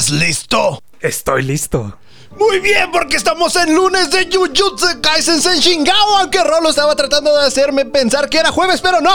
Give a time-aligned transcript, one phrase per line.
[0.00, 0.82] ¿Estás listo?
[1.02, 1.94] Estoy listo.
[2.38, 7.46] Muy bien, porque estamos en lunes de Jujutsu Kaisen Sengao, aunque Rolo estaba tratando de
[7.46, 9.10] hacerme pensar que era jueves, pero no.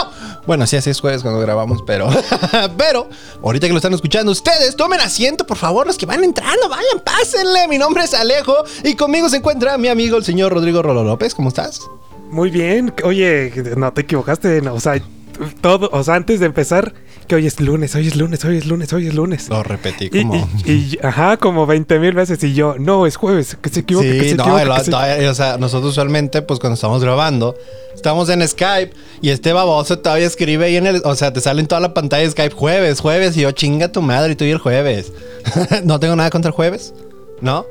[0.46, 2.08] Bueno, sí, así es jueves cuando grabamos, pero...
[2.78, 3.08] pero,
[3.42, 7.00] ahorita que lo están escuchando ustedes, tomen asiento, por favor, los que van entrando, vayan,
[7.04, 7.66] pásenle.
[7.66, 11.34] Mi nombre es Alejo y conmigo se encuentra mi amigo, el señor Rodrigo Rolo López.
[11.34, 11.80] ¿Cómo estás?
[12.30, 12.94] Muy bien.
[13.02, 14.60] Oye, no te equivocaste.
[14.68, 15.02] o sea,
[15.60, 16.94] todo, o sea, antes de empezar,
[17.26, 19.48] que hoy es lunes, hoy es lunes, hoy es lunes, hoy es lunes.
[19.48, 20.48] Lo repetí como.
[20.64, 22.42] Y, ajá, como 20 mil veces.
[22.44, 24.12] Y yo, no, es jueves, que se equivoque.
[24.12, 27.56] Sí, que se no, equivoque, o sea, nosotros usualmente, pues cuando estamos grabando,
[27.94, 31.02] estamos en Skype y este baboso todavía escribe ahí en el.
[31.04, 33.36] O sea, te sale en toda la pantalla de Skype jueves, jueves.
[33.36, 35.12] Y yo, chinga tu madre, y tú y el jueves.
[35.84, 36.94] no tengo nada contra el jueves,
[37.40, 37.66] ¿no?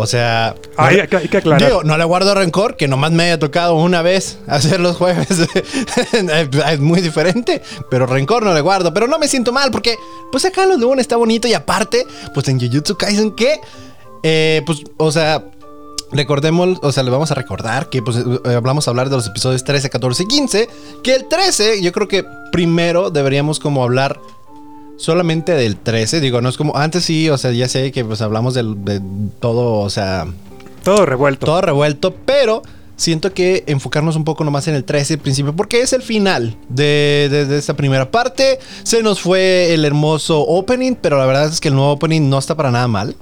[0.00, 1.60] O sea, hay, que, aclarar.
[1.60, 5.26] Digo, no le guardo rencor, que nomás me haya tocado una vez hacer los jueves.
[6.12, 7.60] es muy diferente,
[7.90, 8.94] pero rencor no le guardo.
[8.94, 9.96] Pero no me siento mal porque,
[10.30, 13.60] pues acá los lunes está bonito y aparte, pues en Jujutsu Kaisen que,
[14.22, 15.42] eh, pues, o sea,
[16.10, 19.26] Recordemos, o sea, le vamos a recordar que pues eh, hablamos a hablar de los
[19.26, 20.68] episodios 13, 14 y 15.
[21.02, 24.18] Que el 13, yo creo que primero deberíamos como hablar
[24.98, 26.20] solamente del 13.
[26.20, 26.76] Digo, no es como.
[26.76, 29.00] Antes sí, o sea, ya sé que pues hablamos del, de
[29.40, 30.26] todo, o sea.
[30.84, 31.46] Todo revuelto.
[31.46, 32.62] Todo revuelto, pero
[32.96, 36.56] siento que enfocarnos un poco nomás en el 13 al principio, porque es el final
[36.68, 38.58] de, de, esta primera parte.
[38.82, 42.38] Se nos fue el hermoso opening, pero la verdad es que el nuevo opening no
[42.38, 43.16] está para nada mal.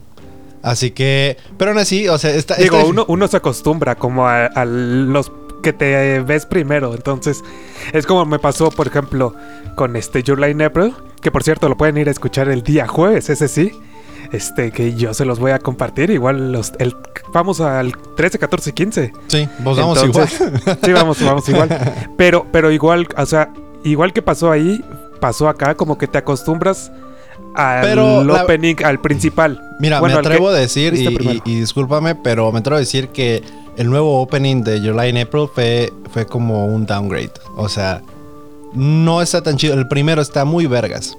[0.62, 2.56] Así que, pero aún así, o sea, está...
[2.56, 5.30] Digo, Uno, uno, se acostumbra como a, a los
[5.66, 6.94] que te ves primero.
[6.94, 7.42] Entonces,
[7.92, 9.34] es como me pasó, por ejemplo,
[9.74, 13.28] con este July April, que por cierto lo pueden ir a escuchar el día jueves,
[13.30, 13.72] ese sí.
[14.30, 16.10] Este, que yo se los voy a compartir.
[16.10, 16.94] Igual los, el,
[17.32, 19.12] vamos al 13, 14, 15.
[19.26, 20.28] Sí, vos vamos igual.
[20.84, 21.68] Sí, vamos, vamos igual.
[22.16, 23.52] Pero, pero igual, o sea,
[23.82, 24.84] igual que pasó ahí,
[25.20, 26.92] pasó acá, como que te acostumbras
[27.56, 29.60] al opening, al principal.
[29.80, 33.42] Mira, me atrevo a decir, y, y, discúlpame, pero me atrevo a decir que
[33.76, 37.32] el nuevo opening de July in April fue, fue como un downgrade.
[37.56, 38.02] O sea,
[38.72, 39.74] no está tan chido.
[39.74, 41.16] El primero está muy vergas.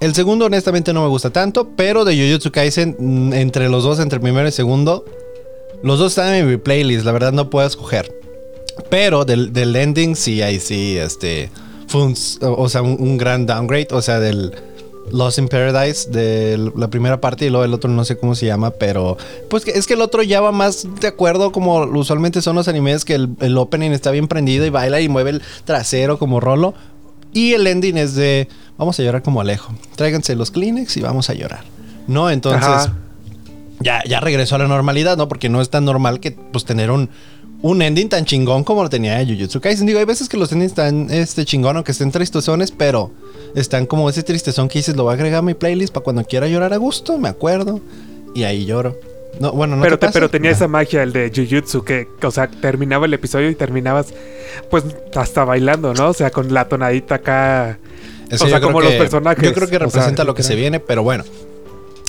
[0.00, 4.00] El segundo, honestamente, no me gusta tanto, pero de Jujutsu Kaisen, mm, entre los dos,
[4.00, 5.04] entre el primero y el segundo,
[5.82, 8.10] los dos están en mi playlist, la verdad no puedo escoger.
[8.88, 11.50] Pero del, ending, sí, ahí sí, este.
[11.86, 14.54] Fue un, o sea, un, gran downgrade, o sea, del
[15.12, 18.46] Lost in Paradise de la primera parte y luego el otro no sé cómo se
[18.46, 19.16] llama, pero
[19.48, 23.04] pues es que el otro ya va más de acuerdo como usualmente son los animes
[23.04, 26.74] que el, opening está bien prendido y baila y mueve el trasero como rolo
[27.32, 29.74] y el ending es de vamos a llorar como Alejo.
[29.96, 31.60] Tráiganse los Kleenex y vamos a llorar.
[32.06, 32.30] ¿No?
[32.30, 32.90] Entonces
[33.80, 35.28] ya ya regresó a la normalidad, ¿no?
[35.28, 37.10] Porque no es tan normal que pues tener un
[37.62, 39.86] un ending tan chingón como lo tenía Jujutsu Kaisen.
[39.86, 43.10] Digo, hay veces que los endings están este chingón, aunque estén tristosones, pero
[43.54, 46.24] están como ese tristezón que dices, lo voy a agregar a mi playlist para cuando
[46.24, 47.80] quiera llorar a gusto, me acuerdo.
[48.34, 48.98] Y ahí lloro.
[49.38, 53.06] No, bueno, no pero, pero tenía esa magia el de Jujutsu que, o sea, terminaba
[53.06, 54.12] el episodio y terminabas,
[54.70, 54.84] pues,
[55.14, 56.08] hasta bailando, ¿no?
[56.08, 57.78] O sea, con la tonadita acá.
[58.32, 59.44] o sea, como los personajes.
[59.44, 61.24] Yo creo que representa lo que se viene, pero bueno.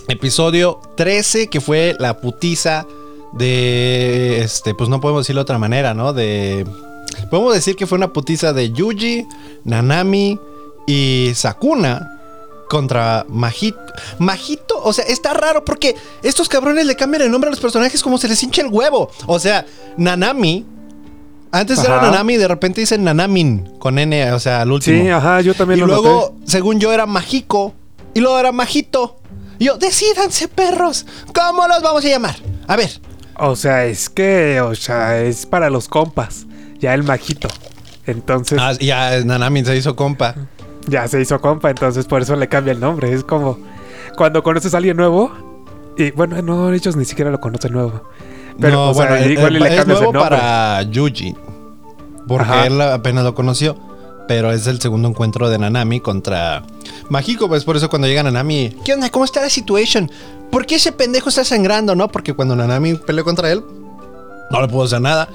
[0.08, 2.86] Episodio 13, que fue la putiza
[3.34, 6.14] de este, pues no podemos decirlo de otra manera, ¿no?
[6.14, 6.66] De
[7.30, 9.28] podemos decir que fue una putiza de Yuji,
[9.64, 10.40] Nanami
[10.88, 12.20] y Sakuna
[12.70, 13.80] contra Majito.
[14.20, 18.02] Majito, o sea, está raro porque estos cabrones le cambian el nombre a los personajes
[18.02, 19.12] como se les hincha el huevo.
[19.28, 19.66] O sea,
[19.98, 20.66] Nanami
[21.52, 25.02] antes era Nanami y de repente dicen Nanamin con N, o sea, al último.
[25.02, 27.74] Sí, ajá, yo también y luego, según yo, era Majiko.
[28.14, 29.18] Y luego era Majito.
[29.60, 31.06] Y yo, decídanse, perros.
[31.34, 32.36] ¿Cómo los vamos a llamar?
[32.68, 33.02] A ver,
[33.38, 36.46] o sea, es que, o sea, es para los compas.
[36.80, 37.48] Ya el majito.
[38.06, 38.60] Entonces.
[38.62, 40.36] Ah, ya Nanamin se hizo compa.
[40.88, 43.14] Ya se hizo compa, entonces por eso le cambia el nombre.
[43.14, 43.60] Es como
[44.18, 45.32] cuando conoces a alguien nuevo.
[45.98, 48.04] Y bueno, no, ellos ni siquiera lo conocen nuevo.
[48.60, 50.38] Pero bueno, igual le cambias nuevo el nombre.
[50.38, 51.36] para Yuji.
[52.28, 53.78] Porque él apenas lo conoció.
[54.32, 56.64] Pero es el segundo encuentro de Nanami contra
[57.10, 57.50] Mágico.
[57.50, 59.10] Pues por eso cuando llega Nanami, ¿qué onda?
[59.10, 60.10] ¿Cómo está la situación?
[60.50, 62.08] ¿por qué ese pendejo está sangrando, no?
[62.08, 63.62] Porque cuando Nanami peleó contra él,
[64.50, 65.28] no le pudo hacer nada.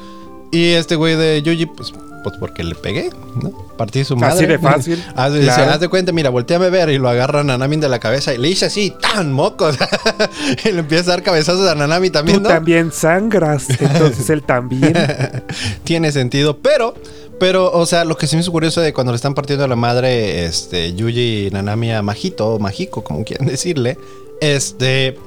[0.51, 1.93] Y este güey de Yuji, pues,
[2.25, 3.11] pues porque le pegué,
[3.43, 3.51] ¿no?
[3.77, 4.35] Partí su madre.
[4.35, 5.05] Así de fácil.
[5.15, 7.99] Haz, haz de cuenta, mira, volteame a ver y lo agarra a Nanami de la
[7.99, 9.77] cabeza y le dice así, tan mocos.
[10.65, 14.95] y le empieza a dar cabezazos a Nanami también, Tú también sangras, entonces él también.
[15.85, 16.95] Tiene sentido, pero...
[17.39, 19.69] Pero, o sea, lo que sí me hizo curioso de cuando le están partiendo a
[19.69, 23.99] la madre, este, Yuji Nanami a Majito, o Majiko, como quieran decirle,
[24.41, 25.19] este.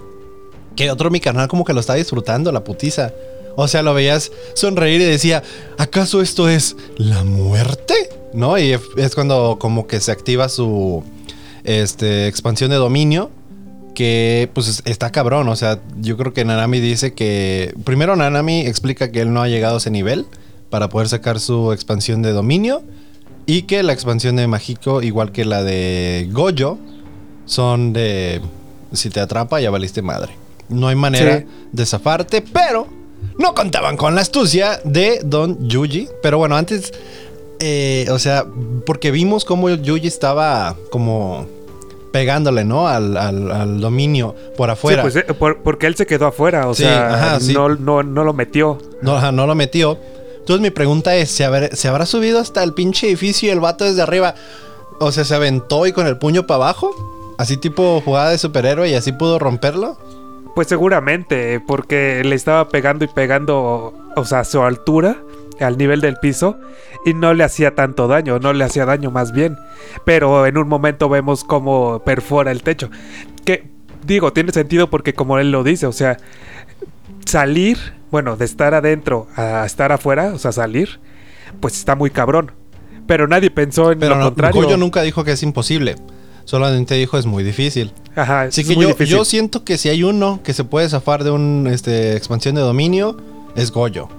[0.76, 3.12] Que otro mi carnal como que lo estaba disfrutando, la putiza.
[3.58, 5.44] O sea, lo veías sonreír y decía,
[5.78, 7.94] ¿acaso esto es la muerte?
[8.34, 8.58] ¿No?
[8.58, 11.04] Y es cuando como que se activa su
[11.66, 13.30] este, expansión de dominio.
[13.94, 19.12] que pues está cabrón, o sea, yo creo que Nanami dice que primero Nanami explica
[19.12, 20.26] que él no ha llegado a ese nivel
[20.70, 22.84] para poder sacar su expansión de dominio
[23.46, 26.78] y que la expansión de Mágico, igual que la de Goyo,
[27.46, 28.42] son de
[28.94, 30.34] si te atrapa ya valiste madre.
[30.70, 32.88] No hay manera de zafarte, pero
[33.40, 36.10] no contaban con la astucia de Don Yuji.
[36.22, 36.94] Pero bueno, antes,
[37.60, 38.46] eh, o sea,
[38.86, 41.48] porque vimos cómo Yuji estaba como
[42.12, 42.88] pegándole, ¿no?
[42.88, 45.04] Al, dominio por afuera.
[45.10, 48.78] Sí, pues eh, porque él se quedó afuera, o sea, no, no, no, lo metió.
[49.02, 49.98] No, no lo metió.
[50.40, 53.86] Entonces mi pregunta es, ¿se, ¿se habrá subido hasta el pinche edificio y el vato
[53.86, 54.36] desde arriba?
[55.00, 56.92] O sea, ¿se aventó y con el puño para abajo?
[57.38, 59.98] Así tipo jugada de superhéroe y así pudo romperlo.
[60.56, 65.24] Pues seguramente, porque le estaba pegando y pegando, o sea, a su altura,
[65.62, 66.58] al nivel del piso,
[67.06, 69.58] y no le hacía tanto daño, no le hacía daño más bien.
[70.04, 72.90] Pero en un momento vemos cómo perfora el techo.
[73.46, 73.70] Que,
[74.06, 76.18] digo, tiene sentido porque como él lo dice, o sea,
[77.26, 77.78] salir,
[78.12, 81.00] bueno, de estar adentro a estar afuera, o sea, salir,
[81.60, 82.52] pues está muy cabrón.
[83.08, 84.62] Pero nadie pensó en lo no, contrario.
[84.62, 85.96] Goyo nunca dijo que es imposible.
[86.46, 87.92] Solamente dijo es muy difícil.
[88.16, 91.32] Ajá, Así que yo, yo, siento que si hay uno que se puede zafar de
[91.32, 93.18] una este, expansión de dominio,
[93.56, 94.10] es Goyo.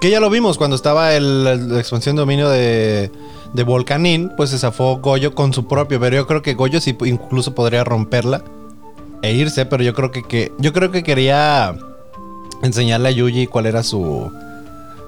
[0.00, 3.10] Que ya lo vimos cuando estaba el, la expansión de dominio de,
[3.54, 5.98] de Volcanín, pues se zafó Goyo con su propio.
[5.98, 8.44] Pero yo creo que Goyo sí incluso podría romperla
[9.22, 9.66] e irse.
[9.66, 11.74] Pero yo creo que, que yo creo que quería
[12.62, 14.30] enseñarle a Yuji cuál era su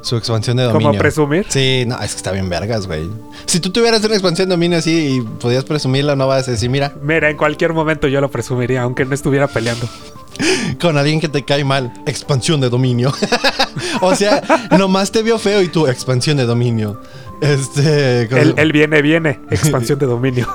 [0.00, 0.88] su expansión de dominio.
[0.88, 1.46] ¿Cómo presumir?
[1.48, 3.08] Sí, no, es que está bien vergas, güey.
[3.46, 6.70] Si tú tuvieras una expansión de dominio así y podías presumirla, no vas a decir,
[6.70, 6.94] mira.
[7.02, 9.88] Mira, en cualquier momento yo lo presumiría, aunque no estuviera peleando.
[10.80, 11.92] Con alguien que te cae mal.
[12.06, 13.12] Expansión de dominio.
[14.00, 14.42] o sea,
[14.78, 17.00] nomás te vio feo y tu expansión de dominio.
[17.40, 18.22] Este.
[18.22, 19.40] Él, viene, viene.
[19.50, 20.46] Expansión de dominio.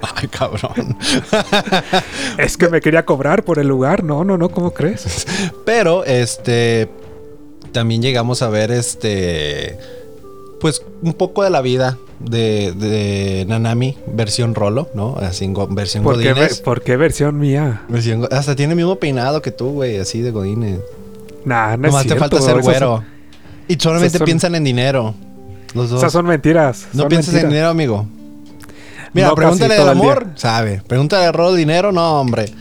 [0.16, 0.96] Ay, cabrón.
[2.38, 4.04] es que me quería cobrar por el lugar.
[4.04, 5.26] No, no, no, ¿cómo crees?
[5.64, 6.88] Pero, este
[7.72, 9.78] también llegamos a ver este.
[10.60, 15.16] Pues un poco de la vida de, Nanami, versión Rolo, ¿no?
[15.16, 16.18] Así en versión ¿Por
[16.62, 17.82] ¿Por qué versión mía?
[18.30, 20.80] hasta tiene el mismo peinado que tú, güey, así de Godines.
[21.46, 23.02] Nah, no Nomás te falta ser güero.
[23.68, 25.14] y solamente piensan en dinero.
[25.72, 26.00] Los dos.
[26.00, 26.88] Esas son mentiras.
[26.92, 28.06] No piensas en dinero, amigo.
[29.12, 30.82] Mira, pregúntale del amor, sabe.
[30.86, 32.52] Pregúntale de rol, dinero, no, hombre.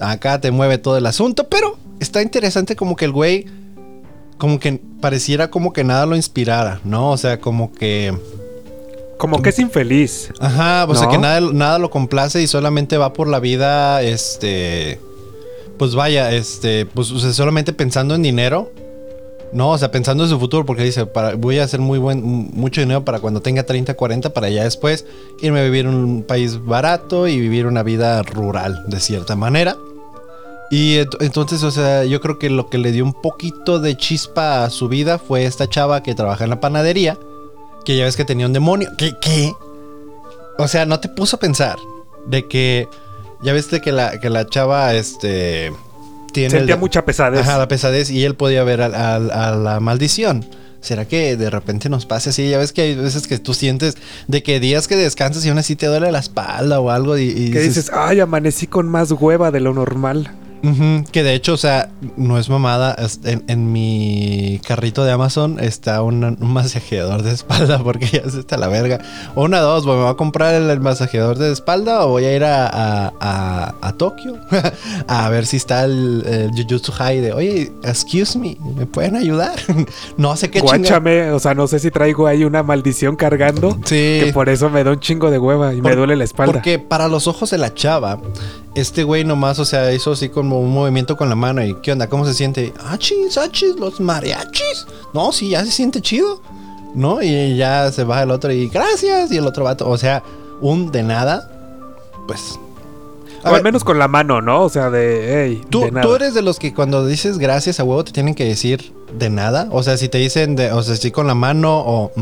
[0.00, 3.46] Acá te mueve todo el asunto, pero está interesante como que el güey
[4.40, 7.10] como que pareciera como que nada lo inspirara, ¿no?
[7.10, 8.16] O sea, como que...
[9.18, 10.32] Como que es infeliz.
[10.40, 14.98] Ajá, o sea que nada, nada lo complace y solamente va por la vida, este...
[15.78, 18.72] Pues vaya, este, pues solamente pensando en dinero.
[19.52, 21.08] No, o sea, pensando en su futuro, porque dice,
[21.38, 25.04] voy a hacer muy buen, mucho dinero para cuando tenga 30, 40, para ya después
[25.40, 29.76] irme a vivir en un país barato y vivir una vida rural, de cierta manera.
[30.70, 34.64] Y entonces, o sea, yo creo que lo que le dio un poquito de chispa
[34.64, 37.18] a su vida fue esta chava que trabaja en la panadería,
[37.84, 38.90] que ya ves que tenía un demonio.
[38.96, 39.14] ¿Qué?
[39.20, 39.52] ¿Qué?
[40.58, 41.76] O sea, no te puso a pensar
[42.26, 42.88] de que
[43.42, 45.72] ya viste que la, que la chava, este...
[46.32, 47.40] Tiene Sentía mucha pesadez.
[47.40, 50.44] Ajá, la pesadez y él podía ver a, la maldición.
[50.80, 52.48] ¿Será que de repente nos pase así?
[52.48, 55.58] Ya ves que hay veces que tú sientes de que días que descansas y aún
[55.58, 59.10] así te duele la espalda o algo y, y que dices, ay, amanecí con más
[59.12, 60.30] hueva de lo normal.
[61.10, 62.96] Que de hecho, o sea, no es mamada.
[63.24, 68.68] En, mi carrito de Amazon está un, masajeador de espalda porque ya se está la
[68.68, 69.00] verga.
[69.34, 72.66] Una, dos, ¿me voy a comprar el, masajeador de espalda o voy a ir a,
[73.20, 74.38] a, a, Tokio
[75.08, 79.58] a ver si está el, Jujutsu High de, oye, excuse me, ¿me pueden ayudar?
[80.16, 83.78] no sé qué Guáchame, o sea, no sé si traigo ahí una maldición cargando.
[83.84, 84.20] Sí.
[84.24, 86.52] Que por eso me da un chingo de hueva y me duele la espalda.
[86.52, 88.20] Porque para los ojos de la chava,
[88.74, 91.92] este güey nomás, o sea, hizo así como un movimiento con la mano y ¿qué
[91.92, 92.08] onda?
[92.08, 92.72] ¿Cómo se siente?
[92.86, 94.86] Achis, achis, los mariachis.
[95.12, 96.40] No, sí, ya se siente chido.
[96.94, 97.22] ¿No?
[97.22, 99.30] Y ya se baja el otro y gracias.
[99.30, 100.24] Y el otro vato, o sea,
[100.60, 101.48] un de nada,
[102.26, 102.58] pues...
[103.44, 104.64] o al menos con la mano, ¿no?
[104.64, 108.02] O sea, de, hey, ¿tú, ¿Tú eres de los que cuando dices gracias a huevo
[108.04, 109.68] te tienen que decir de nada?
[109.70, 112.12] O sea, si te dicen, de, o sea, si con la mano o...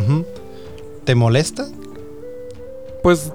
[1.04, 1.66] ¿Te molesta?
[3.02, 3.32] Pues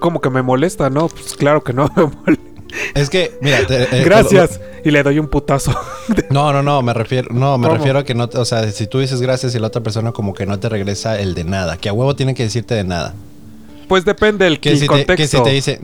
[0.00, 1.08] como que me molesta, ¿no?
[1.08, 1.90] Pues claro que no
[2.94, 5.72] Es que, mira, eh, gracias y le doy un putazo.
[6.30, 8.98] no, no, no, me refiero, no, me refiero a que no, o sea, si tú
[8.98, 11.88] dices gracias y la otra persona como que no te regresa el de nada, que
[11.88, 13.14] a huevo tiene que decirte de nada.
[13.88, 15.12] Pues depende del que si contexto.
[15.12, 15.80] Te, que si te dice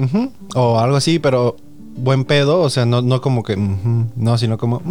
[0.54, 1.56] o algo así, pero
[1.96, 4.82] buen pedo, o sea, no, no como que no, sino como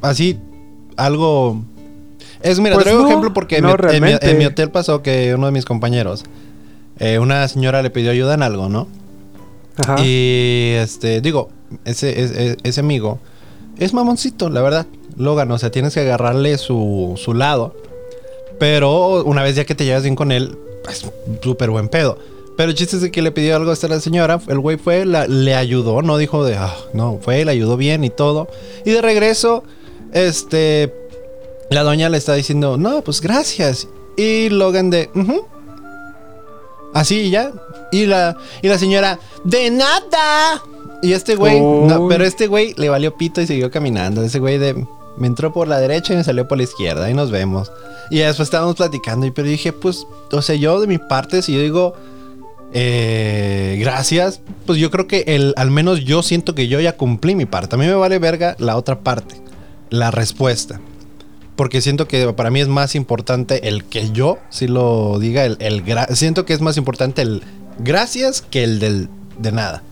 [0.00, 0.38] así
[0.96, 1.62] algo
[2.42, 6.24] es mira, pues traigo ejemplo porque en mi hotel pasó que uno de mis compañeros
[6.98, 8.88] eh, una señora le pidió ayuda en algo, ¿no?
[9.76, 9.96] Ajá.
[10.00, 11.50] Y este, digo,
[11.84, 13.18] ese, ese, ese amigo
[13.78, 14.86] es mamoncito, la verdad.
[15.16, 17.74] Logan, o sea, tienes que agarrarle su, su lado.
[18.58, 21.06] Pero una vez ya que te llevas bien con él, pues
[21.42, 22.18] súper buen pedo.
[22.56, 24.40] Pero el chiste es que le pidió algo a la señora.
[24.46, 28.10] El güey fue, le ayudó, no dijo de, ah, no, fue, le ayudó bien y
[28.10, 28.48] todo.
[28.84, 29.64] Y de regreso,
[30.12, 30.94] este,
[31.70, 33.88] la doña le está diciendo, no, pues gracias.
[34.16, 35.10] Y Logan de,
[36.94, 37.52] así y ya.
[37.92, 40.62] Y la, y la señora, de nada.
[41.02, 44.22] Y este güey, no, pero este güey le valió pito y siguió caminando.
[44.22, 44.86] Ese güey de,
[45.18, 47.10] me entró por la derecha y me salió por la izquierda.
[47.10, 47.70] Y nos vemos.
[48.10, 49.26] Y después estábamos platicando.
[49.26, 51.94] Y pero dije, pues, o sea, yo de mi parte, si yo digo,
[52.72, 57.34] eh, gracias, pues yo creo que el, al menos yo siento que yo ya cumplí
[57.34, 57.76] mi parte.
[57.76, 59.36] A mí me vale verga la otra parte,
[59.90, 60.80] la respuesta.
[61.56, 65.56] Porque siento que para mí es más importante el que yo, si lo diga, el,
[65.60, 65.84] el
[66.16, 67.42] siento que es más importante el
[67.78, 69.08] gracias que el del
[69.38, 69.82] de nada.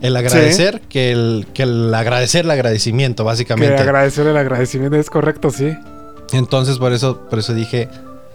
[0.00, 3.76] El agradecer que, el, que el agradecer el agradecimiento, básicamente.
[3.76, 5.72] Que agradecer el agradecimiento es correcto, sí.
[6.32, 7.88] Entonces, por eso, por eso dije.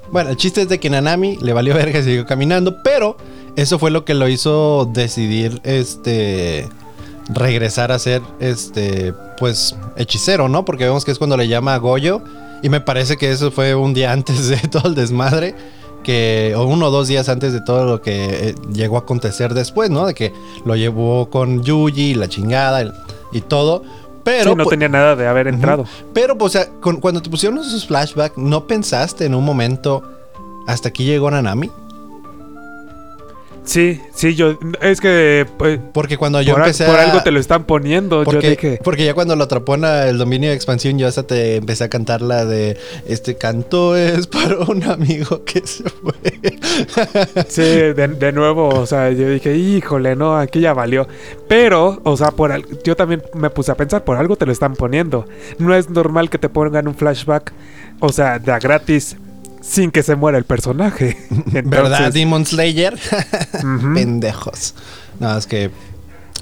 [0.09, 3.17] Bueno, el chiste es de que Nanami le valió verga y siguió caminando, pero
[3.57, 6.69] eso fue lo que lo hizo decidir este
[7.29, 10.65] regresar a ser este pues hechicero, ¿no?
[10.65, 12.21] Porque vemos que es cuando le llama a Goyo
[12.63, 15.55] y me parece que eso fue un día antes de todo el desmadre
[16.03, 19.53] que o uno o dos días antes de todo lo que eh, llegó a acontecer
[19.53, 20.05] después, ¿no?
[20.05, 22.93] De que lo llevó con Yuji, la chingada
[23.33, 23.83] y todo.
[24.23, 25.85] Pero, no tenía nada de haber entrado.
[26.13, 26.69] Pero, pues, o sea,
[26.99, 30.03] cuando te pusieron esos flashbacks, ¿no pensaste en un momento
[30.67, 31.71] hasta aquí llegó Nanami?
[33.67, 34.57] Sí, sí, yo.
[34.81, 35.45] Es que.
[35.57, 36.85] Pues, porque cuando yo por, empecé.
[36.85, 38.23] Por algo te lo están poniendo.
[38.23, 38.79] Porque, yo dije.
[38.81, 41.89] Porque ya cuando lo atrapó en el dominio de expansión, yo hasta te empecé a
[41.89, 42.77] cantar la de.
[43.05, 46.13] Este canto es para un amigo que se fue.
[47.49, 51.05] sí, de, nuevo, o sea, yo dije, híjole, no, aquí ya valió.
[51.49, 54.75] Pero, o sea, por yo también me puse a pensar, por algo te lo están
[54.75, 55.25] poniendo.
[55.59, 57.51] No es normal que te pongan un flashback,
[57.99, 59.17] o sea, de a gratis
[59.67, 61.17] sin que se muera el personaje.
[61.63, 62.97] ¿Verdad, Demon Slayer?
[63.93, 64.73] Pendejos.
[65.19, 65.71] No, es que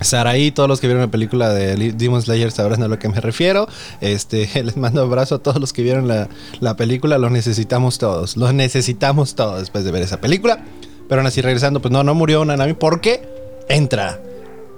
[0.02, 3.22] Saraí, todos los que vieron la película de Demon Slayer sabrán a lo que me
[3.22, 3.68] refiero.
[4.02, 6.30] Este, les mando un abrazo a todos los que vieron la,
[6.60, 7.18] la película.
[7.18, 8.38] Los necesitamos todos.
[8.38, 10.64] Los necesitamos todos después de ver esa película.
[11.08, 13.28] Pero aún así, regresando, pues no, no murió Nanami porque
[13.70, 14.20] entra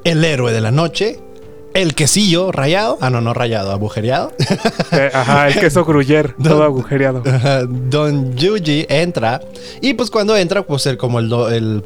[0.03, 1.19] el héroe de la noche,
[1.77, 2.97] el quesillo rayado.
[3.01, 4.31] Ah, no, no rayado, agujereado.
[4.91, 7.21] Eh, ajá, el queso gruyer, todo agujereado.
[7.67, 9.41] Don Yuji entra.
[9.81, 11.83] Y pues cuando entra, pues el, como el, el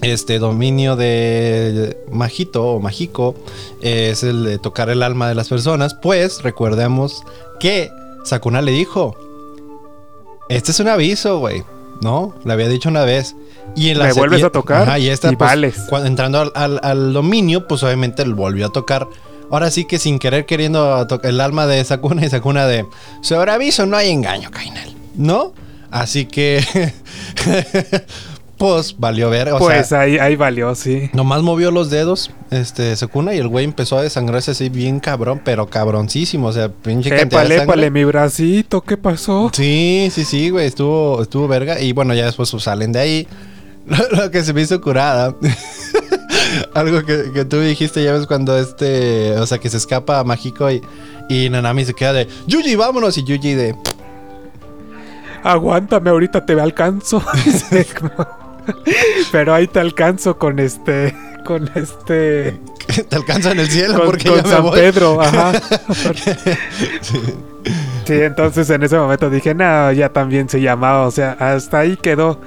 [0.00, 3.34] este dominio de Majito o Mágico
[3.82, 5.94] es el de tocar el alma de las personas.
[5.94, 7.22] Pues recordemos
[7.60, 7.90] que
[8.24, 9.14] Sakuna le dijo:
[10.48, 11.64] Este es un aviso, güey.
[12.00, 12.34] ¿No?
[12.44, 13.34] Le había dicho una vez.
[13.76, 14.98] Y en la Me vuelves a tocar.
[14.98, 19.06] y esta, pues, Cuando, entrando al, dominio, pues obviamente él volvió a tocar.
[19.50, 22.86] Ahora sí que sin querer queriendo tocar el alma de Sakuna y Sakuna de
[23.22, 24.94] sobre aviso no hay engaño, Kainel.
[25.16, 25.54] ¿No?
[25.90, 26.62] Así que
[28.58, 29.50] pues valió ver.
[29.58, 31.08] pues ahí, ahí valió, sí.
[31.14, 35.40] Nomás movió los dedos, este, Sakuna, y el güey empezó a desangrarse así bien cabrón,
[35.44, 36.48] pero cabroncísimo.
[36.48, 37.90] O sea, pinche cantidad de sangre.
[37.90, 39.50] mi bracito, ¿qué pasó?
[39.54, 41.80] Sí, sí, sí, güey, estuvo, estuvo verga.
[41.80, 43.28] Y bueno, ya después pues, salen de ahí.
[44.16, 45.34] Lo que se me hizo curada.
[46.74, 49.38] Algo que, tú dijiste, ya ves, cuando este.
[49.38, 50.82] O sea, que se escapa a Mágico y,
[51.28, 52.28] y Nanami se queda de.
[52.46, 53.16] Yuji, vámonos.
[53.18, 53.76] Y Yuji de.
[55.42, 57.22] Aguántame, ahorita te alcanzo.
[59.32, 61.14] Pero ahí te alcanzo con este.
[61.44, 62.58] Con este.
[63.08, 65.52] Te alcanzo en el cielo con, porque con San Pedro, ajá.
[67.02, 67.20] sí.
[68.06, 68.14] sí.
[68.14, 71.06] entonces en ese momento dije, no, ya también se llamaba.
[71.06, 72.40] O sea, hasta ahí quedó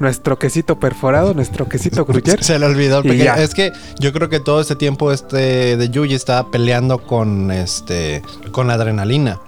[0.00, 2.42] nuestro quesito perforado, nuestro quesito gruyere.
[2.42, 6.50] Se le olvidó Es que yo creo que todo este tiempo este de Yuji estaba
[6.50, 9.40] peleando con este con la adrenalina.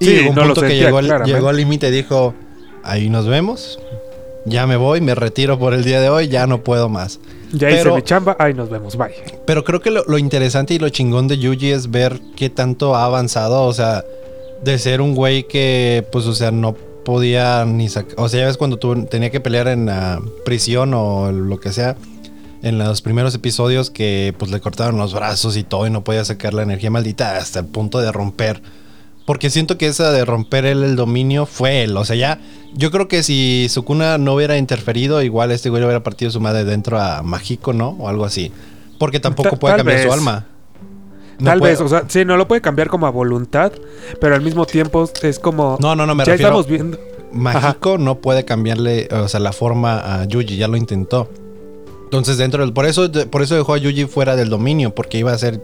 [0.00, 2.34] Y sí, un punto que llegó, llegó al límite dijo,
[2.82, 3.78] ahí nos vemos.
[4.46, 7.18] Ya me voy, me retiro por el día de hoy, ya no puedo más.
[7.52, 9.14] Ya hice mi chamba, ahí nos vemos, bye.
[9.46, 12.94] Pero creo que lo, lo interesante y lo chingón de Yuji es ver qué tanto
[12.94, 14.04] ha avanzado, o sea,
[14.62, 18.14] de ser un güey que, pues, o sea, no podía ni sacar.
[18.18, 21.72] O sea, ya ves cuando tú tenía que pelear en la prisión o lo que
[21.72, 21.96] sea.
[22.62, 26.24] En los primeros episodios que pues le cortaron los brazos y todo y no podía
[26.24, 28.62] sacar la energía maldita hasta el punto de romper.
[29.26, 31.96] Porque siento que esa de romper él el dominio fue él.
[31.96, 32.40] O sea, ya.
[32.74, 36.64] Yo creo que si Sukuna no hubiera interferido, igual este güey hubiera partido su madre
[36.64, 37.90] dentro a Mágico, ¿no?
[38.00, 38.50] O algo así.
[38.98, 40.46] Porque tampoco puede cambiar su alma.
[41.42, 43.72] Tal vez, o sea, sí, no lo puede cambiar como a voluntad,
[44.20, 45.78] pero al mismo tiempo es como.
[45.80, 46.98] No, no, no, me ya estamos viendo.
[47.32, 51.28] Mágico no puede cambiarle, o sea, la forma a Yuji, ya lo intentó.
[52.04, 52.72] Entonces, dentro del.
[52.72, 55.60] Por eso, por eso dejó a Yuji fuera del dominio, porque iba a ser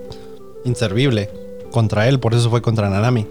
[0.64, 1.30] inservible
[1.70, 2.18] contra él.
[2.18, 3.26] Por eso fue contra Nanami.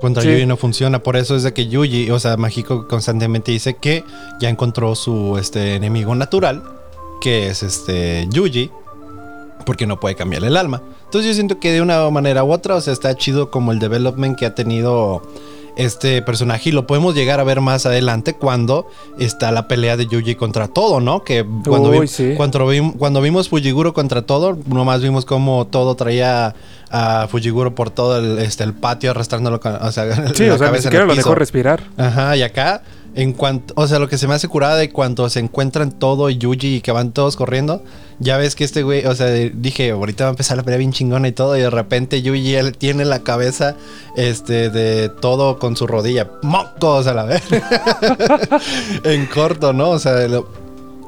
[0.00, 1.02] Contra Yuji no funciona.
[1.02, 4.04] Por eso es de que Yuji, o sea, Mágico constantemente dice que
[4.40, 6.62] ya encontró su este, enemigo natural,
[7.20, 8.70] que es este Yuji,
[9.68, 10.80] porque no puede cambiar el alma.
[11.04, 13.78] Entonces yo siento que de una manera u otra, o sea, está chido como el
[13.78, 15.20] development que ha tenido
[15.76, 20.06] este personaje y lo podemos llegar a ver más adelante cuando está la pelea de
[20.06, 21.22] Yuji contra todo, ¿no?
[21.22, 21.92] Que cuando,
[22.98, 26.54] cuando, vimos Fujiguro contra todo, nomás vimos como todo traía
[26.90, 30.70] a Fujiguro por todo el, este, el patio arrastrándolo, o sea, sí, la o sea,
[30.70, 31.82] ni siquiera lo dejó respirar.
[31.98, 32.80] Ajá, y acá
[33.14, 36.30] en cuanto, o sea, lo que se me hace curada de cuando se encuentran todo
[36.30, 37.82] y Yuji y que van todos corriendo,
[38.20, 40.92] ya ves que este güey, o sea, dije, ahorita va a empezar la pelea bien
[40.92, 43.76] chingona y todo, y de repente Yuji él tiene la cabeza
[44.16, 47.42] este de todo con su rodilla, mocos a la vez.
[49.04, 49.90] en corto, ¿no?
[49.90, 50.26] O sea,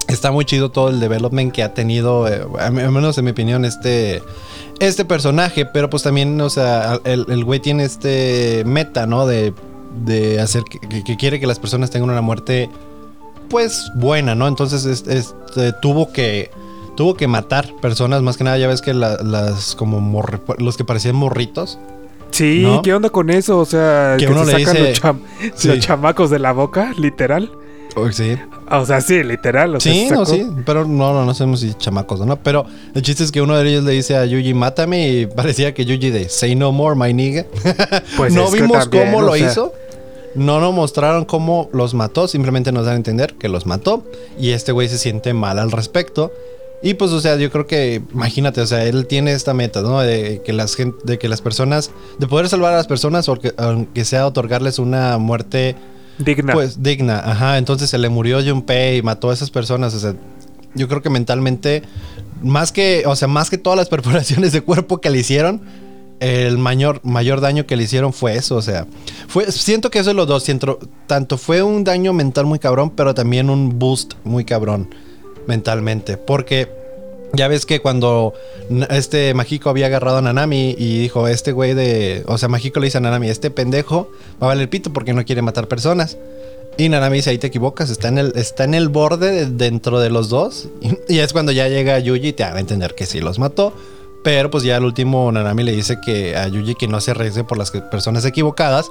[0.09, 3.65] está muy chido todo el development que ha tenido, eh, al menos en mi opinión,
[3.65, 4.23] este
[4.81, 9.27] este personaje, pero pues también, o sea, el, el güey tiene este meta, ¿no?
[9.27, 9.53] De
[9.91, 12.71] de hacer que, quiere que las personas tengan una muerte
[13.49, 14.47] pues buena, ¿no?
[14.47, 16.51] Entonces este, tuvo que
[16.97, 20.25] tuvo que matar personas, más que nada ya ves que las como
[20.59, 21.79] los que parecían morritos.
[22.31, 23.59] Sí, ¿qué onda con eso?
[23.59, 25.21] O sea, que, uno le sacan
[25.65, 27.51] los, chamacos de la boca, literal.
[28.13, 28.37] Sí.
[28.71, 29.75] O sea, sí, literal.
[29.75, 30.47] O sí, no, sí.
[30.65, 32.37] Pero no, no, no sabemos si chamacos no.
[32.37, 35.09] Pero el chiste es que uno de ellos le dice a Yuji, mátame.
[35.09, 37.47] Y parecía que Yuji de Say no more, my nigga.
[38.17, 39.73] Pues no vimos cómo lo hizo.
[40.35, 44.05] No nos mostraron cómo los mató, simplemente nos dan a entender que los mató
[44.39, 46.33] y este güey se siente mal al respecto.
[46.83, 50.01] Y pues, o sea, yo creo que, imagínate, o sea, él tiene esta meta, ¿no?
[50.01, 54.27] De que las, de que las personas, de poder salvar a las personas, aunque sea
[54.27, 55.77] otorgarles una muerte
[56.25, 56.53] digna.
[56.53, 57.59] Pues digna, ajá.
[57.59, 60.15] Entonces se le murió Junpei y mató a esas personas, o sea,
[60.75, 61.83] yo creo que mentalmente,
[62.43, 65.63] más que, o sea, más que todas las perforaciones de cuerpo que le hicieron,
[66.21, 68.87] el mayor, mayor daño que le hicieron fue eso, o sea,
[69.27, 70.45] fue, siento que eso es los dos,
[71.07, 74.95] tanto fue un daño mental muy cabrón, pero también un boost muy cabrón
[75.47, 76.80] mentalmente, porque
[77.33, 78.35] ya ves que cuando
[78.91, 82.87] este Mágico había agarrado a Nanami y dijo, este güey de, o sea, Mágico le
[82.87, 84.11] dice a Nanami, este pendejo
[84.43, 86.19] va a valer pito porque no quiere matar personas.
[86.77, 90.11] Y Nanami dice, ahí te equivocas, está en el, está en el borde dentro de
[90.11, 90.69] los dos.
[91.09, 93.73] Y, es cuando ya llega Yuji y te haga entender que sí los mató.
[94.23, 97.43] Pero pues ya al último Nanami le dice que a Yuji que no se arriesgue
[97.43, 98.91] por las personas equivocadas.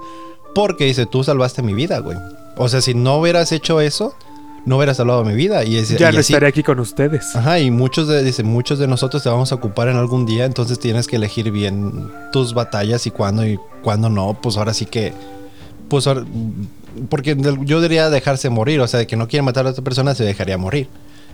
[0.56, 2.18] Porque dice, tú salvaste mi vida, güey.
[2.58, 4.16] O sea, si no hubieras hecho eso,
[4.66, 5.64] no hubieras salvado mi vida.
[5.64, 7.36] Y ya no estaré aquí con ustedes.
[7.36, 10.46] Ajá, y muchos de, dice, muchos de nosotros te vamos a ocupar en algún día,
[10.46, 14.38] entonces tienes que elegir bien tus batallas y cuándo y cuándo no.
[14.42, 15.14] Pues ahora sí que,
[15.88, 16.08] pues
[17.10, 20.16] porque yo diría dejarse morir, o sea, de que no quiere matar a otra persona
[20.16, 20.88] se dejaría morir.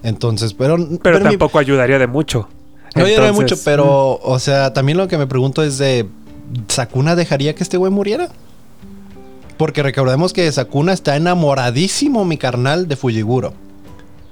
[0.03, 0.77] Entonces, pero...
[1.01, 2.47] Pero, tampoco ayudaría de mucho.
[2.95, 6.07] No ayudaría mucho, pero, o sea, también lo que me pregunto es de,
[6.67, 8.29] ¿Sakuna dejaría que este güey muriera?
[9.57, 13.53] Porque recordemos que Sakuna está enamoradísimo, mi carnal, de Fujiguro.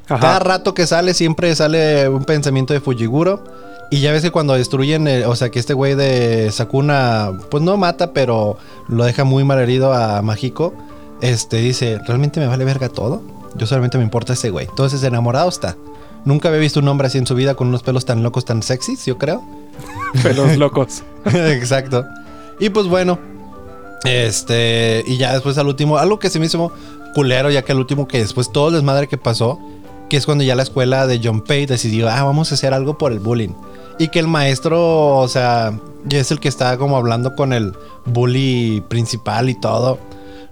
[0.05, 3.43] Cada rato que sale, siempre sale un pensamiento de Fujiguro.
[3.89, 7.77] Y ya ves que cuando destruyen, o sea, que este güey de Sakuna, pues no
[7.77, 8.57] mata, pero
[8.87, 10.73] lo deja muy mal herido a Mágico.
[11.21, 13.21] Este dice, ¿realmente me vale verga todo?
[13.55, 14.67] Yo solamente me importa ese güey.
[14.67, 15.77] Entonces, enamorado está.
[16.25, 18.63] Nunca había visto un hombre así en su vida con unos pelos tan locos, tan
[18.63, 19.43] sexys, yo creo.
[20.23, 21.03] Pelos locos.
[21.25, 22.05] Exacto.
[22.59, 23.19] Y pues bueno,
[24.05, 26.71] este, y ya después al último, algo que se me hizo
[27.13, 29.59] culero, ya que al último que después todo el desmadre que pasó,
[30.09, 32.97] que es cuando ya la escuela de John Pay decidió, ah, vamos a hacer algo
[32.97, 33.53] por el bullying.
[33.99, 37.73] Y que el maestro, o sea, ya es el que está como hablando con el
[38.05, 39.99] bully principal y todo.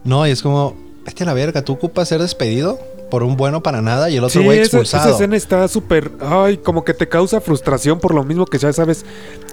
[0.04, 2.80] No, y es como, vete a la verga, ¿tú ocupas ser despedido?
[3.12, 5.04] por un bueno para nada y el otro güey expulsado.
[5.04, 6.12] Esa, escena está súper.
[6.22, 9.06] Ay, como que te causa frustración por lo mismo que ya sabes.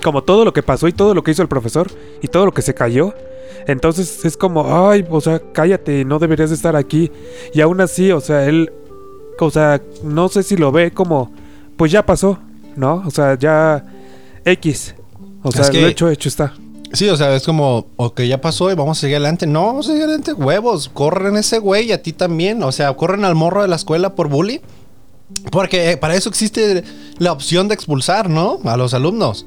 [0.02, 1.90] Como todo lo que pasó y todo lo que hizo el profesor
[2.22, 3.12] y todo lo que se cayó.
[3.66, 7.10] Entonces es como, ay, o sea, cállate, no deberías estar aquí.
[7.52, 8.72] Y aún así, o sea, él.
[9.40, 11.32] O sea, no sé si lo ve como.
[11.76, 12.38] Pues ya pasó,
[12.76, 13.02] ¿no?
[13.06, 13.84] O sea, ya.
[14.44, 14.94] X.
[15.42, 16.54] O sea, lo hecho, hecho está.
[16.92, 19.46] Sí, o sea, es como, ok, ya pasó y vamos a seguir adelante.
[19.46, 20.88] No, vamos a seguir adelante, huevos.
[20.88, 22.62] Corren ese güey y a ti también.
[22.62, 24.60] O sea, corren al morro de la escuela por bully.
[25.52, 26.82] Porque eh, para eso existe
[27.18, 28.58] la opción de expulsar, ¿no?
[28.64, 29.46] A los alumnos.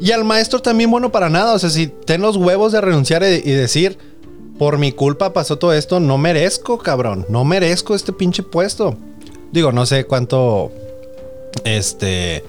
[0.00, 1.54] Y al maestro también, bueno, para nada.
[1.54, 3.98] O sea, si ten los huevos de renunciar y, y decir,
[4.58, 7.26] por mi culpa pasó todo esto, no merezco, cabrón.
[7.28, 8.96] No merezco este pinche puesto.
[9.52, 10.72] Digo, no sé cuánto.
[11.64, 12.44] Este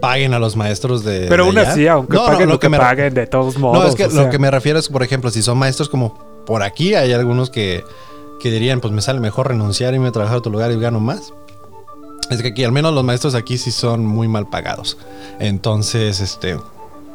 [0.00, 1.26] paguen a los maestros de.
[1.28, 3.82] Pero aún así, aunque paguen lo, que, me paguen, de todos modos.
[3.82, 6.62] No, es que lo que me refiero es, por ejemplo, si son maestros como por
[6.62, 7.84] aquí, hay algunos que,
[8.40, 11.00] que dirían, pues me sale mejor renunciar y a trabajar a otro lugar y gano
[11.00, 11.32] más.
[12.30, 14.96] Es que aquí, al menos los maestros aquí sí son muy mal pagados.
[15.38, 16.56] Entonces, este,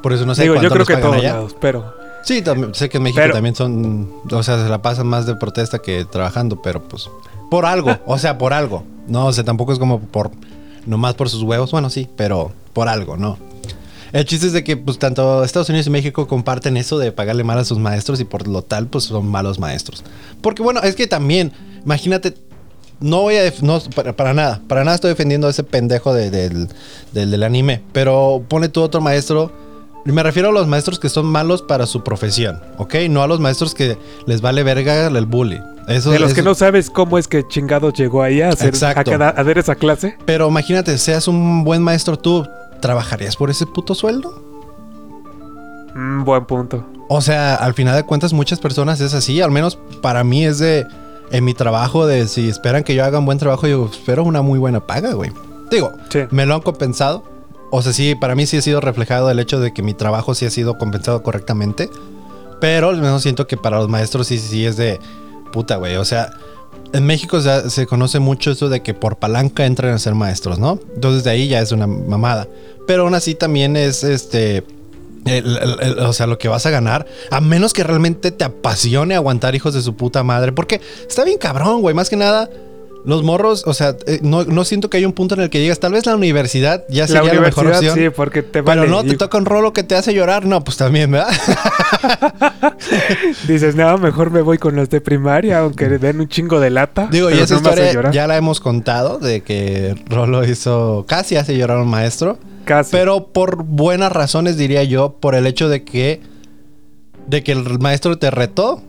[0.04, 1.94] por eso no sé Digo, yo creo que todos lados, pero...
[2.24, 5.78] Sí, sé que en México también son, o sea, se la pasan más de protesta
[5.78, 7.08] que trabajando, pero pues
[7.52, 8.84] por algo, o sea, por algo.
[9.08, 10.32] No, o sea, tampoco es como por,
[10.88, 13.38] nomás por sus huevos, bueno, sí, pero por algo, ¿no?
[14.12, 17.44] El chiste es de que pues tanto Estados Unidos y México comparten eso de pagarle
[17.44, 20.04] mal a sus maestros y por lo tal pues son malos maestros.
[20.42, 21.52] Porque bueno, es que también,
[21.84, 22.34] imagínate,
[23.00, 23.52] no voy a...
[23.62, 23.80] No,
[24.16, 26.68] para, nada, para nada estoy defendiendo a ese pendejo del,
[27.12, 29.52] del, anime, pero pone tú otro maestro...
[30.06, 32.94] Me refiero a los maestros que son malos para su profesión, ¿ok?
[33.10, 35.60] No a los maestros que les vale verga el bully.
[35.88, 38.90] Eso, de los que no sabes cómo es que chingado llegó ahí a hacer, a,
[38.90, 40.16] a, dar esa clase.
[40.26, 42.48] Pero imagínate, seas un buen maestro tú,
[42.82, 44.32] ¿trabajarías por ese puto sueldo?
[45.96, 46.86] Mm, buen punto.
[47.08, 50.60] O sea, al final de cuentas muchas personas es así, al menos para mí es
[50.60, 50.86] de
[51.32, 54.42] en mi trabajo de si esperan que yo haga un buen trabajo, yo espero una
[54.42, 55.32] muy buena paga, güey.
[55.72, 55.92] Digo,
[56.32, 57.24] me lo han compensado.
[57.72, 60.36] O sea, sí, para mí sí ha sido reflejado el hecho de que mi trabajo
[60.36, 61.90] sí ha sido compensado correctamente.
[62.62, 65.00] Pero al menos siento que para los maestros sí, sí es de
[65.52, 65.96] puta, güey.
[65.96, 66.32] O sea,
[66.94, 70.80] en México se, conoce mucho eso de que por palanca entran a ser maestros, ¿no?
[70.94, 72.48] Entonces de ahí ya es una mamada.
[72.88, 74.64] Pero aún así también es este.
[76.00, 79.74] O sea, lo que vas a ganar, a menos que realmente te apasione aguantar hijos
[79.74, 82.50] de su puta madre, porque está bien cabrón, güey, más que nada,
[83.06, 85.80] los morros, o sea, eh, no, siento que haya un punto en el que digas,
[85.80, 87.96] tal vez la universidad ya sería la, mejor opción.
[87.96, 88.82] Sí, porque te vale.
[88.82, 91.34] Pero no, te toca un rolo que te hace llorar, no, pues también, ¿verdad?
[93.48, 97.08] Dices, no, mejor me voy con los de primaria, aunque den un chingo de lata.
[97.12, 101.78] Digo, y esa historia ya la hemos contado, de que Rolo hizo, casi hace llorar
[101.78, 102.38] a un maestro.
[102.66, 102.92] Casi.
[102.92, 106.22] Pero por buenas razones, diría yo, por el hecho de que,
[107.28, 108.82] de que el maestro te retó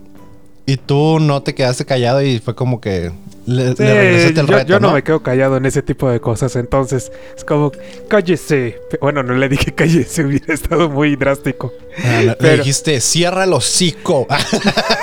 [0.66, 3.12] y tú no te quedaste callado y fue como que
[3.46, 4.92] le, yo, ¿no?
[4.92, 7.70] me quedo callado en ese tipo de cosas, entonces es como,
[8.08, 8.80] cállese.
[9.00, 11.72] Bueno, no le dije cállese, hubiera estado muy drástico.
[12.04, 14.26] Ah, le dijiste, cierra el hocico.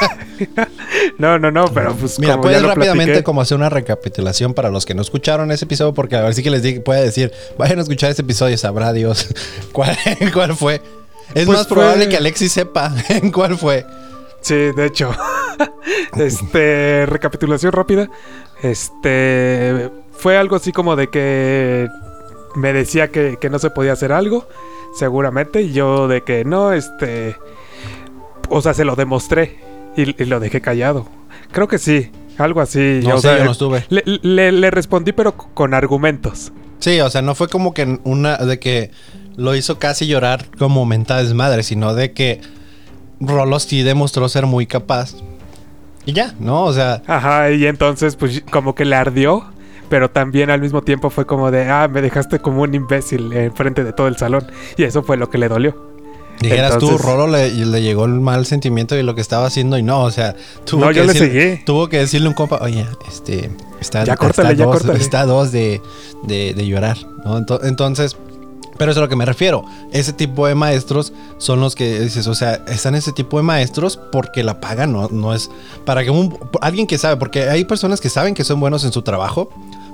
[1.18, 2.20] no, no, no, pero pues.
[2.20, 6.18] Mira, puedes rápidamente como hacer una recapitulación para los que no escucharon ese episodio, porque
[6.18, 9.30] a ver si que les puede decir, vayan a escuchar ese episodio, sabrá Dios
[9.72, 9.98] cuál,
[10.34, 10.82] cuál fue.
[11.34, 13.86] Es pues más probable que Alexis sepa en cuál fue.
[14.44, 15.12] Sí, de hecho.
[16.18, 18.10] este, recapitulación rápida.
[18.62, 21.90] Este, fue algo así como de que
[22.56, 24.48] me decía que, no se podía hacer algo,
[24.98, 27.36] seguramente, y yo de que no, este,
[28.50, 29.60] o sea, se lo demostré
[29.96, 31.08] y, lo dejé callado.
[31.52, 33.00] Creo que sí, algo así.
[33.04, 33.86] No sé, yo no estuve.
[33.90, 36.52] Le, le, respondí, pero con argumentos.
[36.80, 38.92] Sí, o sea, no fue como que una de que
[39.36, 42.42] lo hizo casi llorar como mental madre, sino de que
[43.28, 45.16] Rolo sí demostró ser muy capaz.
[46.06, 46.64] Y ya, ¿no?
[46.64, 47.02] O sea.
[47.08, 49.46] Ajá, y entonces, pues como que le ardió.
[49.90, 53.84] Pero también al mismo tiempo fue como de, ah, me dejaste como un imbécil enfrente
[53.84, 54.48] de todo el salón.
[54.76, 55.94] Y eso fue lo que le dolió.
[56.40, 59.84] Dijeras tú, Rolo le, le, llegó el mal sentimiento de lo que estaba haciendo y
[59.84, 64.18] no, o sea, tuvo, que, decir, tuvo que decirle un compa, oye, este, está, ya
[64.18, 65.80] córtale, ya dos, está dos de,
[66.24, 67.46] de, de llorar, ¿no?
[67.64, 68.18] Entonces,
[68.78, 69.66] pero es a lo que me refiero.
[69.92, 74.00] Ese tipo de maestros son los que dices, o sea, están ese tipo de maestros
[74.12, 75.50] porque la paga no, no es
[75.86, 78.92] para que un, alguien que sabe, porque hay personas que saben que son buenos en
[78.92, 79.50] su trabajo,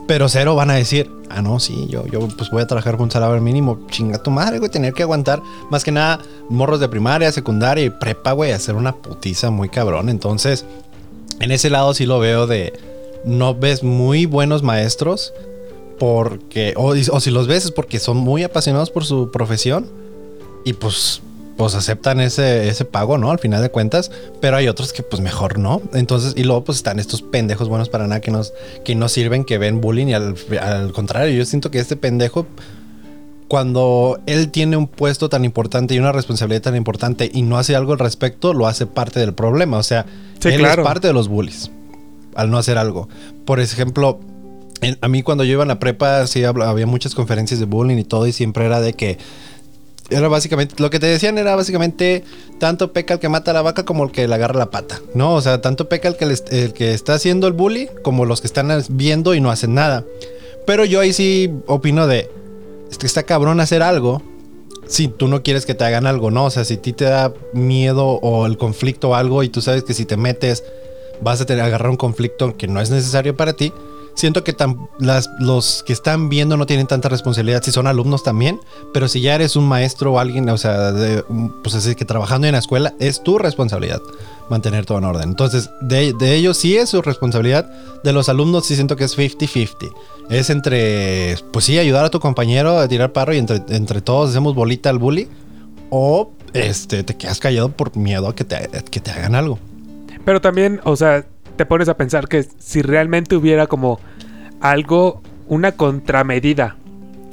[0.07, 3.05] pero cero van a decir, ah, no, sí, yo, yo pues voy a trabajar con
[3.05, 3.85] un salario mínimo.
[3.91, 7.89] Chinga tu madre, güey, tener que aguantar más que nada morros de primaria, secundaria y
[7.91, 10.09] prepa, güey, hacer una putiza muy cabrón.
[10.09, 10.65] Entonces,
[11.39, 12.73] en ese lado sí lo veo de,
[13.23, 15.31] no ves muy buenos maestros
[15.99, 19.87] porque, o, si los ves es porque son muy apasionados por su profesión
[20.65, 21.21] y pues,
[21.57, 23.31] pues aceptan ese, ese pago, ¿no?
[23.31, 24.09] Al final de cuentas,
[24.41, 25.81] pero hay otros que pues mejor no.
[25.93, 28.53] Entonces, y luego pues están estos pendejos buenos para nada que nos,
[28.85, 32.47] que no sirven, que ven bullying y al, al contrario, yo siento que este pendejo
[33.49, 37.75] cuando él tiene un puesto tan importante y una responsabilidad tan importante y no hace
[37.75, 39.77] algo al respecto, lo hace parte del problema.
[39.77, 40.05] O sea,
[40.43, 41.71] él es parte de los bullies
[42.35, 43.09] al no hacer algo.
[43.45, 44.19] Por ejemplo,
[45.01, 48.03] a mí cuando yo iba a la prepa, sí había muchas conferencias de bullying y
[48.03, 49.17] todo, y siempre era de que
[50.09, 52.23] era básicamente, lo que te decían era básicamente,
[52.59, 54.99] tanto peca el que mata a la vaca como el que le agarra la pata,
[55.13, 55.35] ¿no?
[55.35, 58.47] O sea, tanto peca el que, el que está haciendo el bully como los que
[58.47, 60.03] están viendo y no hacen nada.
[60.65, 62.29] Pero yo ahí sí opino de,
[62.89, 64.21] es que está cabrón hacer algo
[64.87, 66.45] si tú no quieres que te hagan algo, ¿no?
[66.45, 69.61] O sea, si a ti te da miedo o el conflicto o algo y tú
[69.61, 70.63] sabes que si te metes
[71.21, 73.71] vas a agarrar un conflicto que no es necesario para ti,
[74.19, 74.55] siento que
[74.99, 78.59] las, los que están viendo no tienen tanta responsabilidad si son alumnos también,
[78.93, 80.93] pero si ya eres un maestro o alguien, o sea,
[81.63, 84.01] pues así que trabajando en la escuela, es tu responsabilidad
[84.49, 85.29] mantener todo en orden.
[85.29, 87.71] Entonces, de, ellos sí es su responsabilidad,
[88.03, 89.91] de los alumnos sí siento que es 50-50.
[90.29, 94.31] Es entre, pues sí, ayudar a tu compañero a tirar parro y entre, entre todos
[94.31, 95.27] hacemos bolita al bully,
[95.89, 99.59] o este, te quedas callado por miedo a que te, que te hagan algo.
[100.25, 101.25] Pero también, o sea,
[101.59, 103.99] te pones a pensar que si realmente hubiera como
[104.61, 106.77] algo, una contramedida,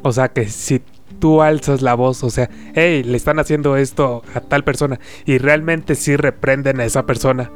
[0.03, 0.83] o sea, que si
[1.21, 5.39] tú alzas la voz, o sea, hey, le están haciendo esto a tal persona y
[5.39, 7.53] realmente sí reprenden a esa persona,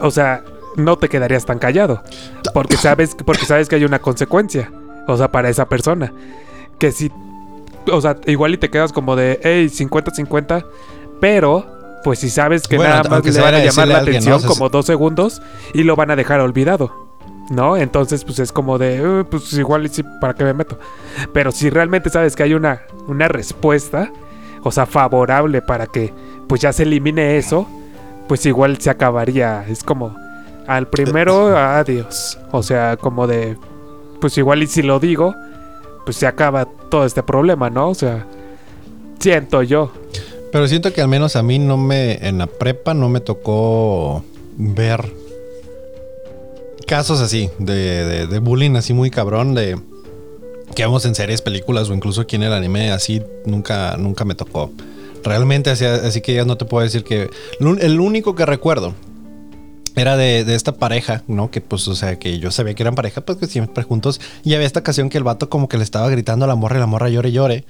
[0.00, 0.44] o sea,
[0.76, 2.02] no te quedarías tan callado,
[2.54, 4.72] porque sabes, porque sabes que hay una consecuencia,
[5.06, 6.10] o sea, para esa persona,
[6.78, 7.12] que si,
[7.92, 10.64] o sea, igual y te quedas como de, hey, 50-50,
[11.20, 11.75] pero
[12.06, 15.42] pues si sabes que nada más le van a llamar la atención como dos segundos
[15.74, 17.08] y lo van a dejar olvidado.
[17.50, 17.76] ¿No?
[17.76, 20.78] Entonces, pues es como de, pues igual sí, ¿para qué me meto?
[21.32, 24.12] Pero si realmente sabes que hay una, una respuesta,
[24.62, 26.14] o sea, favorable para que
[26.46, 27.66] pues ya se elimine eso,
[28.28, 29.64] pues igual se acabaría.
[29.68, 30.16] Es como,
[30.68, 32.38] al primero, adiós.
[32.52, 33.56] O sea, como de,
[34.20, 35.34] pues igual y si lo digo,
[36.04, 37.88] pues se acaba todo este problema, ¿no?
[37.88, 38.26] O sea,
[39.18, 39.90] siento yo.
[40.52, 44.24] Pero siento que al menos a mí no me, en la prepa no me tocó
[44.56, 45.12] ver
[46.86, 49.76] casos así, de, de, bullying así muy cabrón, de
[50.74, 54.34] que vemos en series, películas o incluso aquí en el anime, así nunca, nunca me
[54.34, 54.70] tocó.
[55.24, 57.28] Realmente, así, así que ya no te puedo decir que...
[57.58, 58.94] El único que recuerdo
[59.96, 61.50] era de, de, esta pareja, ¿no?
[61.50, 64.20] Que pues, o sea, que yo sabía que eran pareja, pues que siempre juntos.
[64.44, 66.76] Y había esta ocasión que el vato como que le estaba gritando a la morra
[66.76, 67.64] y la morra llore, llore.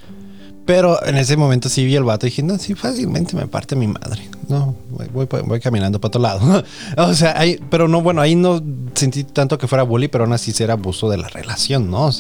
[0.67, 3.77] Pero en ese momento sí vi el vato y dije, no, sí, fácilmente me parte
[3.77, 4.29] mi madre.
[4.49, 4.75] No,
[5.13, 6.65] voy, voy, caminando para otro lado.
[6.97, 8.61] o sea, ahí, pero no, bueno, ahí no
[8.95, 12.11] sentí tanto que fuera bully, pero aún así era abuso de la relación, ¿no?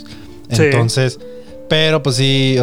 [0.48, 1.18] Entonces,
[1.68, 2.56] pero pues sí,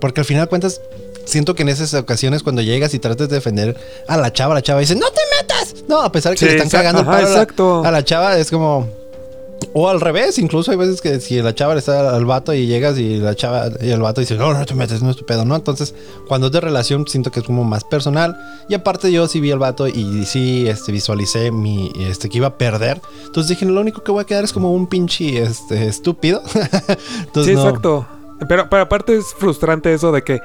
[0.00, 0.80] porque al final cuentas,
[1.24, 3.76] siento que en esas ocasiones cuando llegas y tratas de defender
[4.08, 5.84] a la chava, la chava dice, no te metas.
[5.88, 8.88] No, a pesar de que le están cagando el a la chava, es como,
[9.74, 12.66] o al revés, incluso hay veces que si la chava le está al vato y
[12.66, 15.26] llegas y la chava y el vato dice, no, no te metes, no es tu
[15.26, 15.56] pedo, ¿no?
[15.56, 15.94] Entonces,
[16.26, 18.36] cuando es de relación, siento que es como más personal.
[18.68, 22.48] Y aparte, yo sí vi al vato y sí este, visualicé mi, este, que iba
[22.48, 23.00] a perder.
[23.26, 26.42] Entonces dije, lo único que voy a quedar es como un pinche este, estúpido.
[27.34, 28.06] sí, exacto.
[28.48, 30.40] Pero, pero aparte es frustrante eso de que,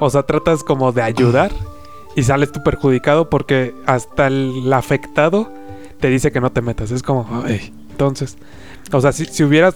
[0.00, 1.52] o sea, tratas como de ayudar
[2.16, 5.50] y sales tú perjudicado porque hasta el afectado
[6.00, 6.90] te dice que no te metas.
[6.90, 8.36] Es como, ay, entonces.
[8.92, 9.74] O sea, si, si hubieras,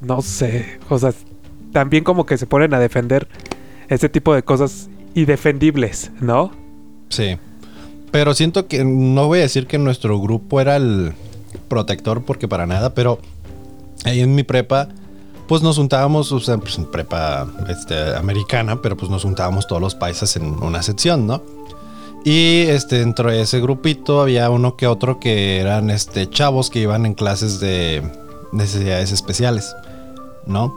[0.00, 1.12] no sé, o sea,
[1.72, 3.28] también como que se ponen a defender
[3.88, 6.52] ese tipo de cosas indefendibles, ¿no?
[7.08, 7.38] Sí.
[8.10, 11.12] Pero siento que no voy a decir que nuestro grupo era el
[11.68, 13.18] protector porque para nada, pero
[14.04, 14.88] ahí en mi prepa
[15.48, 19.94] pues nos juntábamos, o sea, pues prepa este, americana, pero pues nos juntábamos todos los
[19.94, 21.42] paisas en una sección, ¿no?
[22.24, 26.78] Y este, dentro de ese grupito había uno que otro que eran este, chavos que
[26.78, 28.02] iban en clases de
[28.52, 29.74] necesidades especiales,
[30.46, 30.74] ¿no?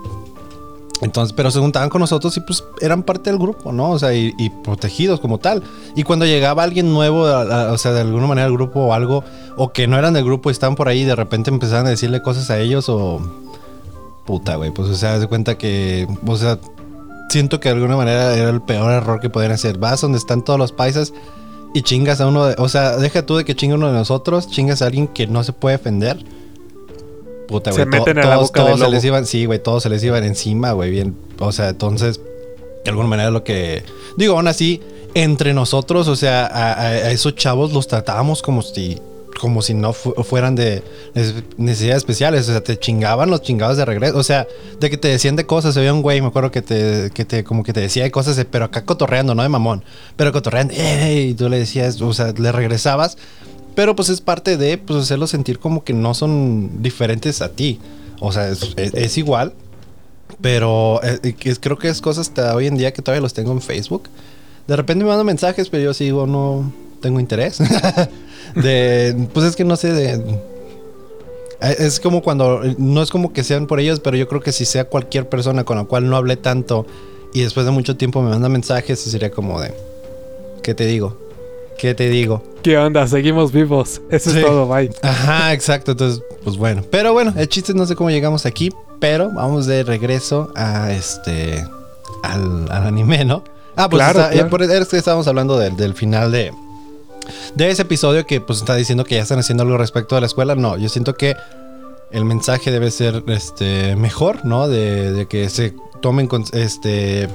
[1.02, 3.92] Entonces, pero se juntaban con nosotros y pues eran parte del grupo, ¿no?
[3.92, 4.32] O sea, y,
[4.64, 5.62] protegidos como tal.
[5.96, 9.24] Y cuando llegaba alguien nuevo, o sea, de alguna manera al grupo o algo,
[9.58, 11.90] o que no eran del grupo y estaban por ahí y de repente empezaban a
[11.90, 13.22] decirle cosas a ellos o...
[14.26, 16.58] Puta, güey, pues o sea, de cuenta que, o sea,
[17.30, 19.78] siento que de alguna manera era el peor error que podían hacer.
[19.78, 21.14] Vas donde están todos los paisas
[21.76, 24.82] y chingas a uno o sea, deja tú de que chingue uno de nosotros, chingas
[24.82, 26.26] a alguien que no se puede defender
[27.48, 27.84] Puta, güey.
[27.84, 30.24] Se meten en la boca todos se les iban, sí, güey, todos se les iban
[30.24, 31.16] encima, güey, bien.
[31.40, 32.20] O sea, entonces,
[32.84, 33.84] de alguna manera lo que.
[34.18, 34.82] Digo, aún así,
[35.14, 39.00] entre nosotros, o sea, a, esos chavos los tratábamos como si.
[39.40, 40.82] Como si no fueran de
[41.58, 42.48] necesidades especiales.
[42.48, 44.18] O sea, te chingaban los chingados de regreso.
[44.18, 44.48] O sea,
[44.80, 45.74] de que te decían de cosas.
[45.74, 48.12] Se veía un güey, me acuerdo que te, que te, como que te decía de
[48.12, 49.84] cosas, pero acá cotorreando, no de mamón.
[50.16, 53.18] Pero cotorreando, y tú le decías, o sea, le regresabas.
[53.76, 57.80] Pero pues es parte de pues, hacerlos sentir como que no son diferentes a ti.
[58.20, 59.54] O sea, es, igual.
[60.42, 63.62] Pero eh, creo que es cosas hasta hoy en día que todavía los tengo en
[63.62, 64.04] Facebook.
[64.68, 67.60] De repente me mandan mensajes, pero yo sigo, no tengo interés.
[68.56, 70.14] de, pues es que no sé, de...
[71.62, 74.52] Eh, es como cuando, no es como que sean por ellos, pero yo creo que
[74.52, 76.86] si sea cualquier persona con la cual no hablé tanto
[77.34, 79.74] y después de mucho tiempo me manda mensajes, sería como de,
[80.64, 81.25] ¿qué te digo?
[81.78, 82.42] ¿Qué te digo?
[82.64, 83.08] ¿Qué onda?
[83.08, 84.02] Seguimos vivos.
[84.10, 84.90] Eso es todo, bye.
[85.02, 85.92] Ajá, exacto.
[85.92, 86.84] Entonces, pues bueno.
[86.90, 91.66] Pero bueno, el chiste no sé cómo llegamos aquí, pero vamos de regreso a este.
[92.24, 93.44] al, anime, ¿no?
[93.76, 96.54] Ah, pues claro, Por, es que estábamos hablando del, final de.
[97.56, 100.28] De ese episodio que pues está diciendo que ya están haciendo algo respecto a la
[100.28, 100.56] escuela.
[100.56, 101.36] No, yo siento que
[102.12, 104.68] el mensaje debe ser este, mejor, ¿no?
[104.68, 107.28] De, que se tomen, este,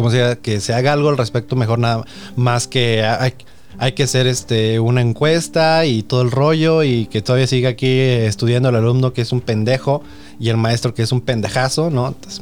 [0.00, 3.34] como sea, que se haga algo al respecto mejor nada más que hay,
[3.78, 8.00] hay que hacer este, una encuesta y todo el rollo y que todavía siga aquí
[8.00, 10.02] estudiando el alumno que es un pendejo
[10.38, 12.08] y el maestro que es un pendejazo, ¿no?
[12.08, 12.40] Entonces,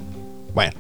[0.55, 0.73] bueno.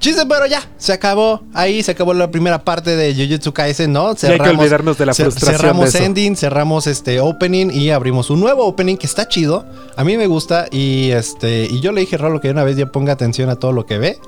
[0.00, 1.40] Chiste, pero ya, se acabó.
[1.54, 4.16] Ahí se acabó la primera parte de Jujutsu Kaisen, ¿no?
[4.16, 5.56] Cerramos, hay que olvidarnos de la frustración.
[5.56, 9.64] Cerramos ending, cerramos este opening y abrimos un nuevo opening que está chido.
[9.96, 12.76] A mí me gusta y este y yo le dije a Rolo que una vez
[12.76, 14.18] ya ponga atención a todo lo que ve.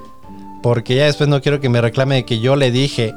[0.63, 3.15] Porque ya después no quiero que me reclame de que yo le dije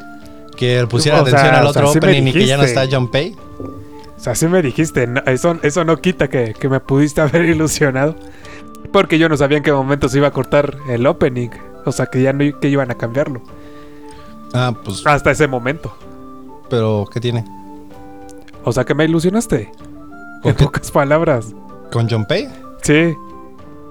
[0.56, 3.36] que pusiera atención al otro opening y que ya no está John Pay.
[4.18, 8.16] O sea, sí me dijiste, eso, eso no quita que, que me pudiste haber ilusionado.
[8.92, 11.50] Porque yo no sabía en qué momento se iba a cortar el opening.
[11.86, 13.42] O sea, que ya no que iban a cambiarlo.
[14.54, 15.06] Ah, pues.
[15.06, 15.94] Hasta ese momento.
[16.70, 17.44] Pero, ¿qué tiene?
[18.64, 19.72] O sea, que me ilusionaste.
[20.44, 21.48] En pocas palabras.
[21.92, 22.48] ¿Con John Pay?
[22.82, 23.14] Sí.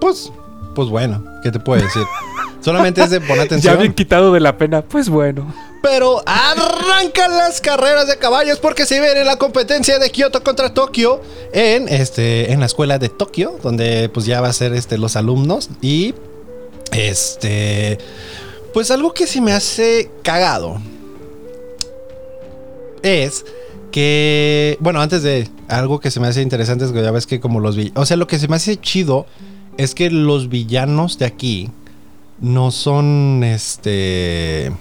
[0.00, 0.32] Pues,
[0.74, 2.02] pues bueno, ¿qué te puedo decir?
[2.62, 3.74] Solamente es de poner atención.
[3.74, 5.52] Ya bien quitado de la pena, pues bueno.
[5.82, 11.20] Pero arrancan las carreras de caballos porque se viene la competencia de Kioto contra Tokio
[11.52, 15.16] en este en la escuela de Tokio, donde pues ya va a ser este los
[15.16, 16.14] alumnos y
[16.92, 17.98] este.
[18.72, 20.80] Pues algo que se me hace cagado.
[23.02, 23.44] Es
[23.90, 24.76] que.
[24.80, 25.48] Bueno, antes de.
[25.68, 28.02] Algo que se me hace interesante es que ya ves que como los villanos.
[28.02, 29.26] O sea, lo que se me hace chido
[29.78, 31.70] es que los villanos de aquí
[32.42, 34.72] no son este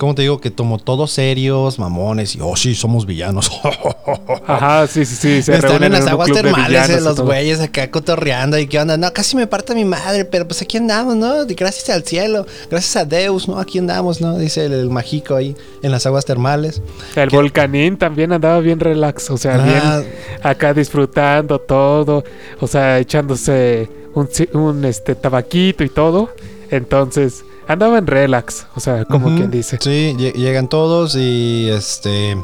[0.00, 0.40] ¿cómo te digo?
[0.40, 3.50] Que tomó todos serios, mamones, y oh, sí, somos villanos.
[4.46, 5.42] Ajá, sí, sí, sí.
[5.42, 8.96] Se Están en las aguas termales de los güeyes acá cotorreando y qué onda.
[8.96, 11.44] No, casi me parte mi madre, pero pues aquí andamos, ¿no?
[11.46, 13.58] Gracias al cielo, gracias a Deus, ¿no?
[13.58, 14.38] Aquí andamos, ¿no?
[14.38, 16.80] Dice el, mágico ahí en las aguas termales.
[17.14, 20.02] El volcanín también andaba bien relax, o sea, bien ah.
[20.42, 22.24] acá disfrutando todo,
[22.58, 26.30] o sea, echándose un, un este tabaquito y todo.
[26.70, 29.78] Entonces, andaba en relax, o sea, como quien dice.
[29.80, 32.36] Sí, llegan todos y este.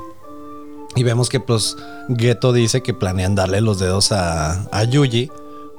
[0.94, 1.76] Y vemos que, pues,
[2.16, 5.30] Geto dice que planean darle los dedos a, a Yuji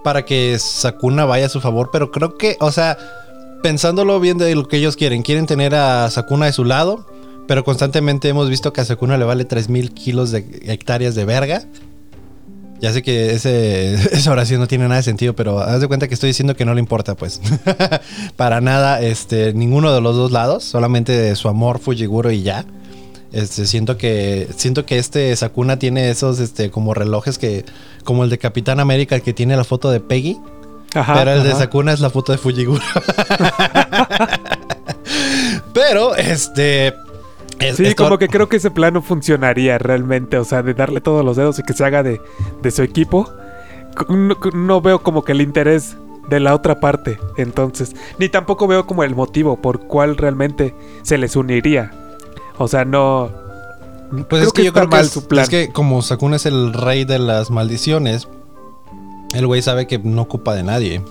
[0.03, 2.97] para que Sakuna vaya a su favor, pero creo que, o sea,
[3.63, 7.05] pensándolo bien de lo que ellos quieren, quieren tener a Sakuna de su lado,
[7.47, 11.63] pero constantemente hemos visto que a Sakuna le vale 3000 kilos de hectáreas de verga
[12.79, 16.07] ya sé que ese, esa oración no tiene nada de sentido, pero haz de cuenta
[16.07, 17.41] que estoy diciendo que no le importa, pues.
[18.35, 22.65] Para nada, este, ninguno de los dos lados, solamente su amor Fujiguro y ya.
[23.33, 27.65] Este, siento que siento que este Sakuna tiene esos este como relojes que
[28.05, 30.37] como el de Capitán América que tiene la foto de Peggy.
[30.93, 32.81] pero el de Sakuna es la foto de Fujiguro.
[35.73, 36.93] pero este
[37.75, 41.37] sí, como que creo que ese plano funcionaría realmente, o sea, de darle todos los
[41.37, 42.19] dedos y que se haga de,
[42.71, 43.29] su equipo.
[44.53, 45.97] No, veo como que el interés
[46.29, 51.17] de la otra parte, entonces, ni tampoco veo como el motivo por cuál realmente se
[51.17, 51.91] les uniría.
[52.57, 53.31] O sea, no...
[54.29, 55.43] Pues es que, yo creo que es, su plan.
[55.43, 58.27] es que como Sakuna es el rey de las maldiciones,
[59.33, 61.01] el güey sabe que no ocupa de nadie.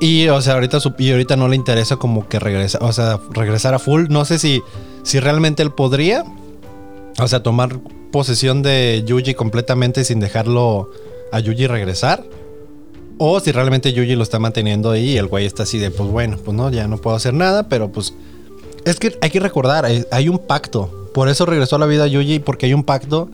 [0.00, 3.74] Y, o sea, ahorita, y ahorita no le interesa como que regresar, o sea, regresar
[3.74, 4.06] a full.
[4.08, 4.62] No sé si,
[5.02, 6.24] si realmente él podría,
[7.18, 7.78] o sea, tomar
[8.10, 10.90] posesión de Yuji completamente sin dejarlo
[11.32, 12.24] a Yuji regresar.
[13.18, 16.08] O si realmente Yuji lo está manteniendo ahí y el güey está así de, pues
[16.08, 18.14] bueno, pues no, ya no puedo hacer nada, pero pues...
[18.86, 21.10] Es que hay que recordar, hay, un pacto.
[21.12, 23.28] Por eso regresó a la vida Yuji, porque hay un pacto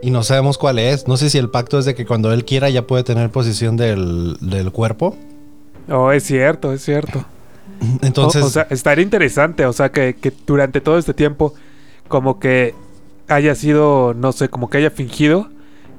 [0.00, 1.08] y no sabemos cuál es.
[1.08, 3.76] No sé si el pacto es de que cuando él quiera ya puede tener posesión
[3.76, 5.16] del, del cuerpo.
[5.88, 7.24] Oh, es cierto, es cierto.
[8.02, 8.42] Entonces.
[8.42, 10.16] O, sea, estaría interesante, o sea, que,
[10.46, 11.54] durante todo este tiempo,
[12.08, 12.74] como que
[13.28, 15.48] haya sido, no sé, como que haya fingido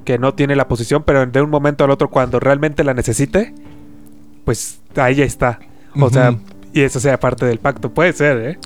[0.03, 3.53] que no tiene la posición, pero de un momento al otro, cuando realmente la necesite,
[4.45, 5.59] pues ahí está.
[5.99, 6.37] O sea,
[6.73, 7.89] y eso sea parte del pacto.
[7.89, 8.59] Puede ser, ¿eh?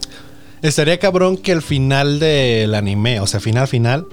[0.61, 4.05] Estaría cabrón que el final del anime, o sea, final, final.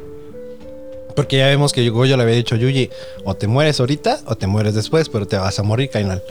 [1.17, 2.91] Porque ya vemos que yo le había dicho a Yuji,
[3.25, 6.23] o te mueres ahorita o te mueres después, pero te vas a morir, Kainal.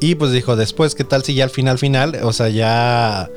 [0.00, 3.28] Y pues dijo, después, ¿qué tal si ya al final, final, o sea, ya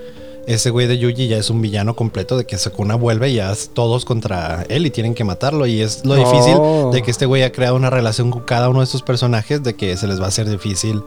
[0.47, 3.51] ese güey de Yuji ya es un villano completo de que Sakuna vuelve y ya
[3.51, 5.65] es todos contra él y tienen que matarlo.
[5.65, 6.55] Y es lo difícil
[6.91, 9.75] de que este güey ha creado una relación con cada uno de estos personajes de
[9.75, 11.01] que se les va a hacer difícil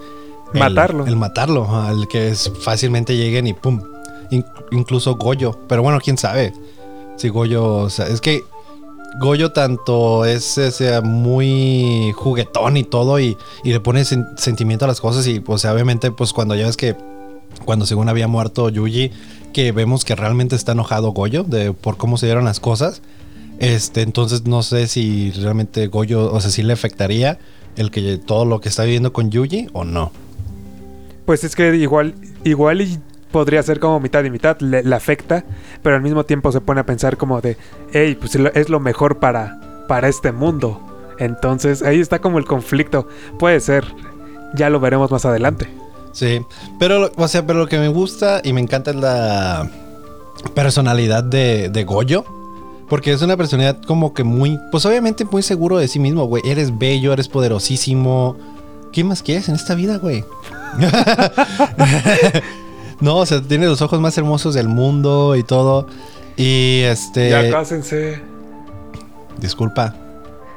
[0.53, 1.07] matarlo.
[1.07, 3.81] El, matarlo, al que es, fácilmente lleguen y pum.
[4.71, 5.59] incluso Goyo.
[5.69, 6.53] Pero bueno, quién sabe.
[7.17, 8.45] Si Goyo, o sea, es que
[9.21, 15.27] Goyo tanto es ese, muy juguetón y todo y, le pone sentimiento a las cosas
[15.27, 16.97] y pues obviamente pues cuando ya ves que
[17.65, 19.13] cuando según había muerto Yuji
[19.53, 23.03] que vemos que realmente está enojado Goyo de por cómo se dieron las cosas
[23.61, 27.39] Este, entonces no sé si realmente Goyo, o sea, si le afectaría
[27.77, 30.11] el que todo lo que está viviendo con Yuji o no.
[31.25, 32.99] Pues es que igual, igual y
[33.35, 35.45] podría ser como mitad y mitad, le, afecta,
[35.83, 37.57] pero al mismo tiempo se pone a pensar como de,
[37.93, 39.59] hey, pues es lo mejor para,
[39.89, 40.81] para este mundo.
[41.19, 43.09] Entonces ahí está como el conflicto.
[43.41, 43.87] Puede ser,
[44.55, 45.67] ya lo veremos más adelante.
[46.13, 46.43] Sí,
[46.79, 49.69] pero, o sea, pero lo que me gusta y me encanta es la
[50.55, 52.25] personalidad de, de Goyo.
[52.89, 56.45] Porque es una personalidad como que muy, pues obviamente muy seguro de sí mismo, güey.
[56.47, 58.37] Eres bello, eres poderosísimo.
[58.93, 60.25] ¿Qué más quieres en esta vida, güey?
[63.05, 65.87] no, o sea, tiene los ojos más hermosos del mundo y todo.
[66.39, 67.29] Y este.
[67.29, 68.19] Ya cásense.
[69.39, 69.95] Disculpa.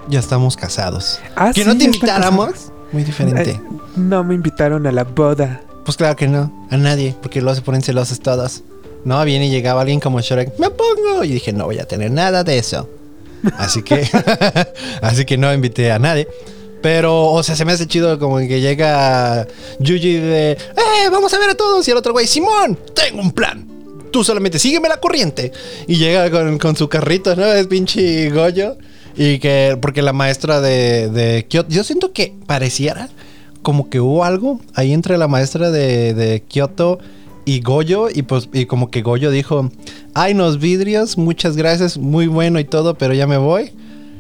[0.08, 1.20] Ya estamos casados.
[1.36, 2.72] ¿Ah, que no te invitáramos.
[2.94, 3.52] Muy diferente.
[3.52, 3.62] Eh,
[3.98, 5.60] no me invitaron a la boda.
[5.84, 6.68] Pues claro que no.
[6.72, 7.18] A nadie.
[7.22, 8.64] Porque luego se ponen celosos todos.
[9.04, 11.26] No, viene y llegaba alguien como Shrek, me pongo.
[11.26, 12.90] Y dije, no voy a tener nada de eso.
[13.58, 14.10] Así que,
[15.02, 16.30] así que no invité a nadie.
[16.82, 19.48] Pero, o sea, se me hace chido como que llega
[19.80, 21.10] Yuji de, ¡eh!
[21.12, 21.88] Vamos a ver a todos.
[21.88, 23.68] Y el otro güey, Simón, tengo un plan.
[24.12, 25.52] Tú solamente sígueme la corriente.
[25.88, 27.46] Y llega con, su carrito, ¿no?
[27.46, 28.78] Es pinche Goyo.
[29.16, 33.10] Y que, porque la maestra de, de Kyoto, yo siento que pareciera
[33.64, 37.00] como que hubo algo ahí entre la maestra de, de Kyoto
[37.48, 39.72] y Goyo, y pues, y como que Goyo dijo,
[40.14, 43.72] ay, nos vidrios, muchas gracias, muy bueno y todo, pero ya me voy.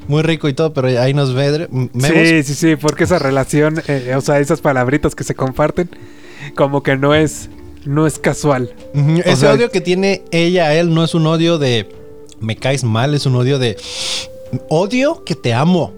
[0.08, 1.68] Muy rico y todo, pero ahí nos vemos.
[2.00, 5.90] Sí, sí, sí, porque esa relación, eh, o sea, esas palabritas que se comparten,
[6.56, 7.50] como que no es,
[7.86, 8.74] no es casual.
[9.26, 11.90] Ese odio que tiene ella a él no es un odio de
[12.40, 13.78] me caes mal, es un odio de
[14.70, 15.94] odio que te amo.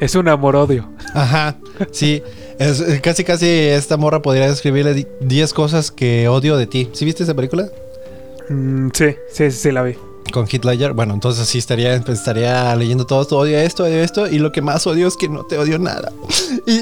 [0.00, 0.88] Es un amor-odio.
[1.14, 1.56] Ajá,
[1.90, 2.22] sí.
[2.58, 6.90] Es, casi, casi esta morra podría describirle 10 cosas que odio de ti.
[6.92, 7.68] ¿Sí viste esa película?
[8.48, 9.94] Mm, sí, sí, sí, la vi.
[10.32, 10.92] Con Hitler.
[10.92, 14.26] Bueno, entonces sí estaría, estaría leyendo todo esto, odio esto, odio esto.
[14.26, 16.12] Y lo que más odio es que no te odio nada.
[16.66, 16.80] Y,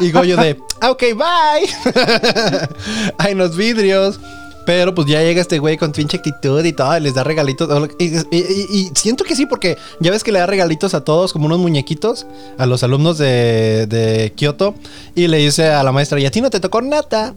[0.04, 1.94] y Goyo de, ah, ok, bye.
[3.18, 4.20] Hay unos vidrios.
[4.64, 7.68] Pero pues ya llega este güey con pinche actitud y todo, y les da regalitos.
[7.98, 11.58] Y, siento que sí, porque ya ves que le da regalitos a todos, como unos
[11.58, 12.26] muñequitos,
[12.58, 14.74] a los alumnos de, de Kioto.
[15.14, 17.34] Y le dice a la maestra, y a ti no te tocó nada.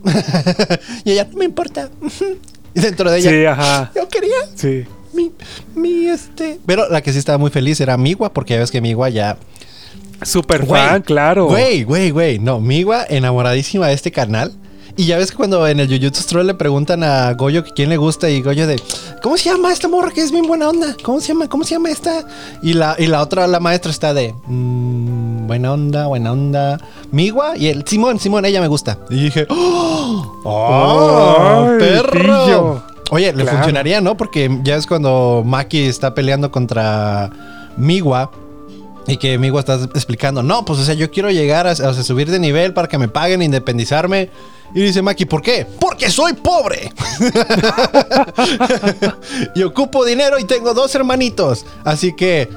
[1.03, 1.89] y ella, no me importa.
[2.75, 3.91] Y dentro de ella, sí, ajá.
[3.95, 4.37] yo quería.
[4.55, 4.85] Sí.
[5.13, 5.31] Mi,
[5.75, 6.59] mi, este.
[6.65, 9.37] Pero la que sí estaba muy feliz era Migua, porque ya ves que Migua ya.
[10.21, 11.47] Super fan, claro.
[11.47, 12.39] Güey, güey, güey.
[12.39, 14.53] No, Migua enamoradísima de este canal.
[14.97, 17.89] Y ya ves que cuando en el Jujutsu Troll le preguntan a Goyo que quién
[17.89, 18.81] le gusta y Goyo de,
[19.21, 20.95] ¿cómo se llama esta morra que es bien buena onda?
[21.03, 21.49] ¿Cómo se llama?
[21.49, 22.25] ¿Cómo se llama esta?
[22.63, 26.79] Y la, y la otra, la maestra está de, mmm, buena onda, buena onda.
[27.11, 28.99] Migua y el Simón, Simón, ella me gusta.
[29.09, 30.41] Y dije, ¡oh!
[30.43, 32.83] oh perro!
[33.11, 34.17] Oye, le funcionaría, ¿no?
[34.17, 37.29] Porque ya es cuando Maki está peleando contra
[37.77, 38.31] Migua.
[39.07, 42.31] Y que Migua está explicando, no, pues o sea, yo quiero llegar a, a, subir
[42.31, 44.31] de nivel para que me paguen, independizarme.
[44.73, 45.67] Y dice Maki, ¿por qué?
[45.79, 46.91] Porque soy pobre.
[49.55, 51.67] y ocupo dinero y tengo dos hermanitos.
[51.83, 52.49] Así que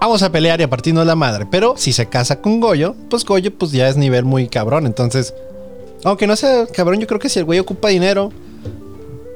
[0.00, 1.46] vamos a pelear y a partirnos la madre.
[1.50, 4.86] Pero si se casa con Goyo, pues Goyo pues ya es nivel muy cabrón.
[4.86, 5.34] Entonces,
[6.04, 8.32] aunque no sea cabrón, yo creo que si el güey ocupa dinero,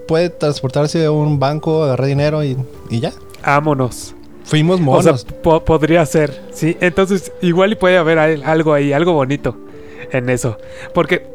[0.07, 2.57] puede transportarse a un banco, agarrar dinero y,
[2.91, 3.13] ya.
[3.45, 4.15] Vámonos.
[4.45, 5.25] Fuimos monos.
[5.43, 6.77] podría ser, sí.
[6.81, 9.57] Entonces, igual y puede haber algo ahí, algo bonito
[10.11, 10.57] en eso.
[10.95, 11.27] Porque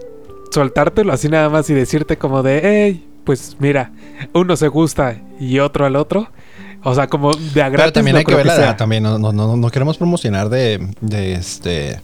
[0.51, 3.91] soltártelo así nada más y decirte como de, hey, pues mira,
[4.34, 6.30] uno se gusta y otro al otro.
[6.86, 7.84] O sea, como de agrado.
[7.84, 12.00] Pero también hay que ver la también no, no, no, queremos promocionar de, de este...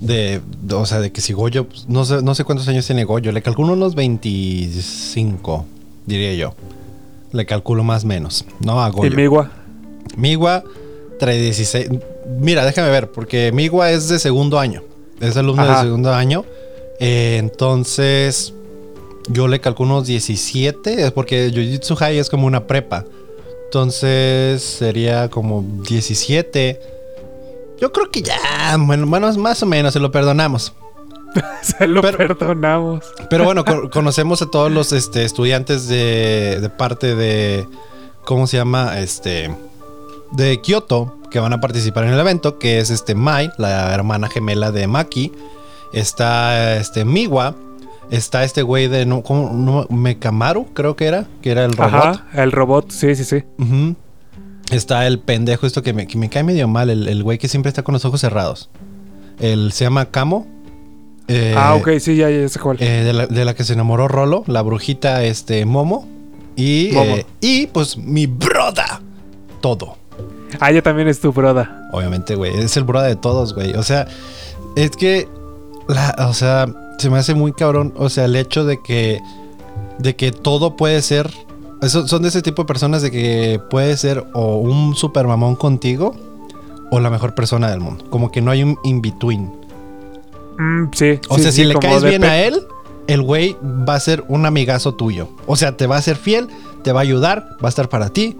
[0.00, 0.40] De,
[0.72, 3.30] o sea, de que si Goyo, pues, no sé, no sé cuántos años tiene Goyo,
[3.30, 5.64] le calculo unos 25,
[6.06, 6.54] diría yo.
[7.30, 8.82] Le calculo más o menos, ¿no?
[8.82, 9.12] A Goyo.
[9.12, 9.52] ¿Y Migua?
[10.16, 10.64] Migua,
[11.20, 11.88] 16.
[12.40, 14.82] Mira, déjame ver, porque Migua es de segundo año.
[15.20, 16.44] Es alumno de segundo año.
[16.98, 18.54] Eh, entonces,
[19.28, 23.04] yo le calculo unos 17, es porque Jiu-Jitsu High es como una prepa.
[23.72, 26.78] Entonces, sería como 17.
[27.80, 28.36] Yo creo que ya,
[28.78, 30.74] bueno, más o menos se lo perdonamos.
[31.62, 33.02] se lo perdonamos.
[33.30, 37.66] Pero bueno, conocemos a todos los este, estudiantes de, de parte de.
[38.26, 39.00] ¿Cómo se llama?
[39.00, 39.56] Este.
[40.32, 44.28] De Kyoto, que van a participar en el evento, que es este Mai, la hermana
[44.28, 45.32] gemela de Maki
[45.94, 47.54] está este Miwa,
[48.12, 49.86] está este güey de no, ¿cómo?
[49.88, 51.94] Mekamaru, creo que era, que era el robot.
[51.94, 53.42] Ajá, el robot, sí, sí, sí.
[54.70, 57.94] Está el pendejo, esto que me, cae medio mal, el, güey que siempre está con
[57.94, 58.70] los ojos cerrados.
[59.40, 60.46] El se llama Kamo.
[61.28, 62.76] Eh, ah, ok, sí, ya, ya sé cuál.
[62.80, 66.06] Eh, de, la, que se enamoró Rolo, la brujita este, Momo.
[66.54, 69.00] Y, eh, y pues mi broda,
[69.62, 69.96] todo.
[70.60, 71.88] Ah, ella también es tu broda.
[71.92, 72.54] Obviamente, güey.
[72.58, 73.72] Es el broda de todos, güey.
[73.72, 74.06] O sea,
[74.76, 75.28] es que.
[75.88, 76.66] La, o sea,
[77.02, 77.92] se me hace muy cabrón.
[77.96, 79.20] O sea, el hecho de que.
[79.98, 81.30] De que todo puede ser.
[81.82, 86.14] son de ese tipo de personas de que puede ser o un super mamón contigo
[86.90, 88.04] o la mejor persona del mundo.
[88.10, 89.52] Como que no hay un in-between.
[90.58, 91.18] Mm, sí.
[91.28, 92.66] O sea, si le caes bien a él,
[93.06, 95.28] el güey va a ser un amigazo tuyo.
[95.46, 96.48] O sea, te va a ser fiel,
[96.82, 98.36] te va a ayudar, va a estar para ti.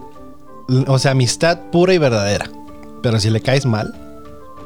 [0.87, 2.49] O sea, amistad pura y verdadera.
[3.01, 3.93] Pero si le caes mal,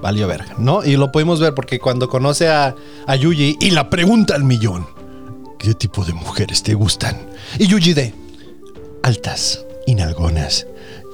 [0.01, 0.83] valió verga, ¿no?
[0.83, 2.75] Y lo pudimos ver porque cuando conoce a,
[3.05, 4.87] a Yuji y la pregunta al millón:
[5.59, 7.17] ¿Qué tipo de mujeres te gustan?
[7.59, 8.13] Y Yuji de
[9.03, 10.67] altas, inalgonas,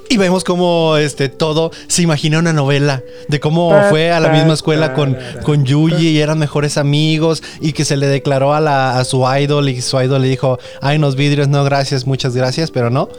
[0.09, 4.53] y vemos cómo este, todo se imagina una novela de cómo fue a la misma
[4.53, 8.99] escuela con, con Yuji y eran mejores amigos y que se le declaró a, la,
[8.99, 12.69] a su idol y su idol le dijo, ay, unos vidrios, no, gracias, muchas gracias,
[12.69, 13.09] pero no.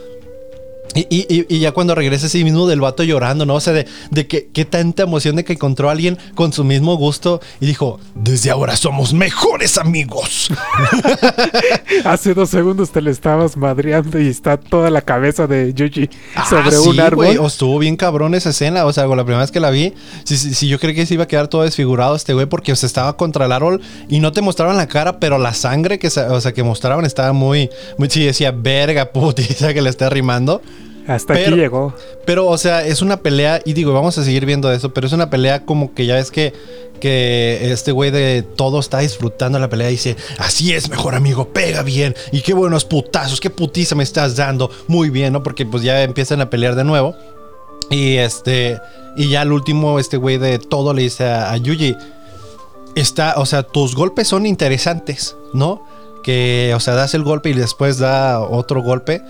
[0.94, 3.54] Y, ya cuando regresa sí mismo del vato llorando, ¿no?
[3.54, 6.64] O sea, de, de que, qué tanta emoción de que encontró a alguien con su
[6.64, 10.50] mismo gusto y dijo, desde ahora somos mejores amigos.
[12.04, 16.46] Hace dos segundos te le estabas madreando y está toda la cabeza de Yuji ah,
[16.48, 17.26] sobre un árbol.
[17.26, 18.84] Güey, estuvo bien cabrón esa escena.
[18.84, 21.28] O sea, la primera vez que la vi, si, yo creí que se iba a
[21.28, 24.76] quedar todo desfigurado este güey porque se estaba contra el árbol y no te mostraban
[24.76, 28.52] la cara, pero la sangre que, o sea, que mostraban estaba muy, muy, sí decía,
[28.52, 30.62] verga, putiza que le está rimando.
[31.06, 31.94] Hasta aquí llegó.
[32.24, 35.12] Pero, o sea, es una pelea, y digo, vamos a seguir viendo eso, pero es
[35.12, 36.52] una pelea como que ya es que,
[37.00, 41.48] que este güey de todo está disfrutando la pelea y dice, así es, mejor amigo,
[41.48, 45.42] pega bien, y qué buenos putazos, qué putiza me estás dando, muy bien, ¿no?
[45.42, 47.14] Porque pues ya empiezan a pelear de nuevo.
[47.90, 48.80] Y este,
[49.16, 51.94] y ya al último, este güey de todo le dice a, a Yuji,
[52.94, 55.84] está, o sea, tus golpes son interesantes, ¿no?
[56.22, 59.20] Que, o sea, das el golpe y después da otro golpe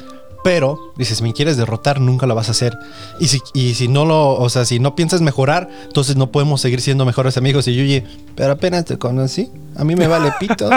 [0.45, 2.77] pero, dices, si me quieres derrotar, nunca lo vas a hacer.
[3.19, 6.61] Y si, y si no lo, o sea, si no piensas mejorar, entonces no podemos
[6.61, 7.67] seguir siendo mejores amigos.
[7.67, 8.05] Y Yuji,
[8.37, 10.69] pero apenas te conocí, a mí me vale pito.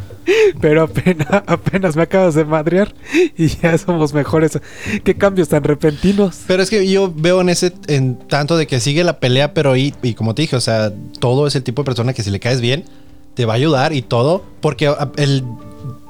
[0.62, 2.94] pero apenas, apenas me acabas de madrear
[3.36, 4.58] y ya somos mejores.
[5.04, 6.40] Qué cambios tan repentinos.
[6.46, 9.76] Pero es que yo veo en ese, en tanto de que sigue la pelea, pero
[9.76, 10.90] y, y como te dije, o sea,
[11.20, 12.86] todo es el tipo de persona que si le caes bien,
[13.34, 14.42] te va a ayudar y todo.
[14.62, 15.44] Porque el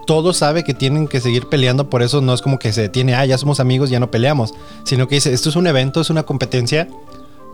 [0.06, 3.14] todo sabe que tienen que seguir peleando, por eso no es como que se detiene,
[3.14, 6.10] ah, ya somos amigos, ya no peleamos, sino que dice, esto es un evento, es
[6.10, 6.88] una competencia,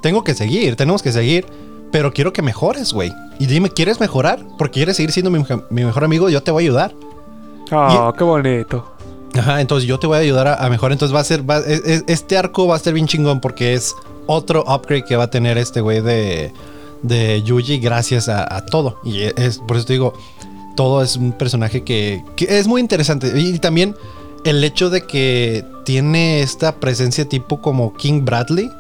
[0.03, 1.47] tengo que seguir, tenemos que seguir,
[1.91, 3.13] pero quiero que mejores, güey.
[3.39, 4.45] Y dime, ¿quieres mejorar?
[4.57, 6.95] Porque quieres seguir siendo mi, mejor amigo, yo te voy a ayudar.
[7.71, 8.93] Ah, qué bonito.
[9.39, 12.03] Ajá, entonces yo te voy a ayudar a, mejorar, entonces va a ser, e, e,
[12.07, 13.95] este arco va a ser bien chingón porque es
[14.27, 16.53] otro upgrade que va a tener este güey de,
[17.03, 18.99] de Yuji gracias a, a todo.
[19.05, 20.15] Y es, por eso te digo,
[20.79, 23.33] todo es un personaje que, es muy interesante.
[23.35, 23.97] Y también
[24.45, 28.71] el hecho de que tiene esta presencia tipo como King Bradley.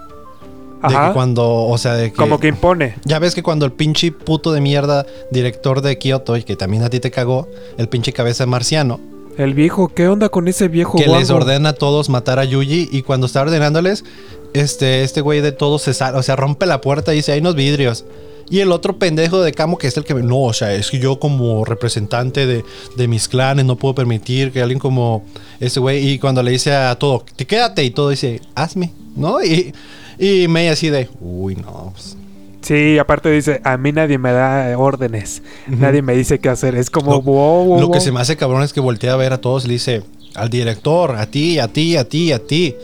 [0.80, 2.16] De que cuando, o sea, de que...
[2.16, 2.94] Como que impone.
[3.04, 6.84] Ya ves que cuando el pinche puto de mierda, director de Kyoto, y que también
[6.84, 9.00] a ti te cagó, el pinche cabeza marciano.
[9.36, 10.98] El viejo, ¿qué onda con ese viejo?
[10.98, 14.04] Que les ordena a todos matar a Yuji y cuando está ordenándoles,
[14.52, 17.40] este, este güey de todos se sale, o sea, rompe la puerta y dice, hay
[17.40, 18.04] unos vidrios.
[18.50, 20.14] Y el otro pendejo de Camo, que es el que...
[20.14, 24.62] No, o sea, es que yo como representante de, mis clanes no puedo permitir que
[24.62, 25.24] alguien como
[25.60, 26.08] ese güey...
[26.08, 29.42] Y cuando le dice a todo, te quédate y todo dice, hazme, ¿no?
[29.42, 29.74] Y,
[30.18, 31.92] y me así de, uy, no.
[31.92, 32.16] Pues".
[32.60, 36.74] Sí, aparte dice, a mí nadie me da órdenes, nadie me dice qué hacer.
[36.74, 39.32] Es como, lo, wow, Lo que se me hace cabrón es que voltea a ver
[39.32, 40.02] a todos y le dice,
[40.34, 42.74] al director, a ti, a ti, a ti, a ti.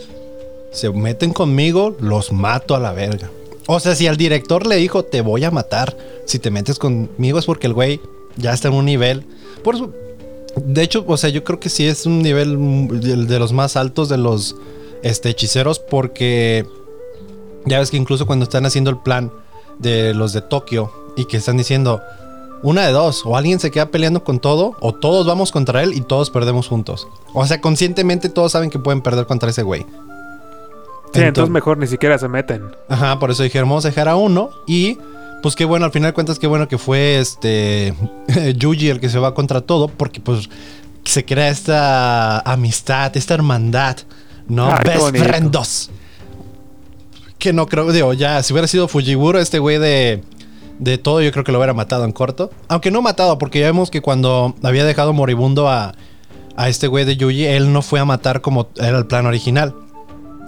[0.73, 3.29] Se meten conmigo, los mato a la verga.
[3.67, 5.97] O sea, si al director le dijo, te voy a matar
[6.27, 8.01] si te metes conmigo, es porque el güey
[8.37, 9.25] ya está en un nivel.
[9.63, 9.93] Por eso,
[10.57, 14.09] de hecho, o sea, yo creo que sí es un nivel de los más altos
[14.09, 14.57] de los
[15.03, 16.67] este, hechiceros, porque
[17.65, 19.33] ya ves que incluso cuando están haciendo el plan
[19.79, 22.03] de los de Tokio y que están diciendo,
[22.63, 25.93] una de dos, o alguien se queda peleando con todo, o todos vamos contra él
[25.95, 27.07] y todos perdemos juntos.
[27.33, 29.87] O sea, conscientemente todos saben que pueden perder contra ese güey.
[31.15, 32.63] Sí, entonces, mejor ni siquiera se meten.
[32.89, 34.51] Ajá, por eso dijeron, vamos a dejar a uno.
[34.67, 34.99] Y
[35.43, 37.95] pues qué bueno, al final de cuentas, qué bueno que fue este
[38.57, 40.49] Yuji el que se va contra todo, porque pues
[41.05, 43.99] se crea esta amistad, esta hermandad,
[44.49, 44.75] ¿no?
[44.85, 45.91] Best friendos.
[47.39, 50.25] Que no creo, digo, ya, si hubiera sido Fujiburo, este güey de,
[50.79, 52.51] de todo, yo creo que lo hubiera matado en corto.
[52.69, 55.95] Aunque no matado, porque ya vemos que cuando había dejado moribundo a,
[56.57, 59.75] a este güey de Yuji, él no fue a matar como era el plan original.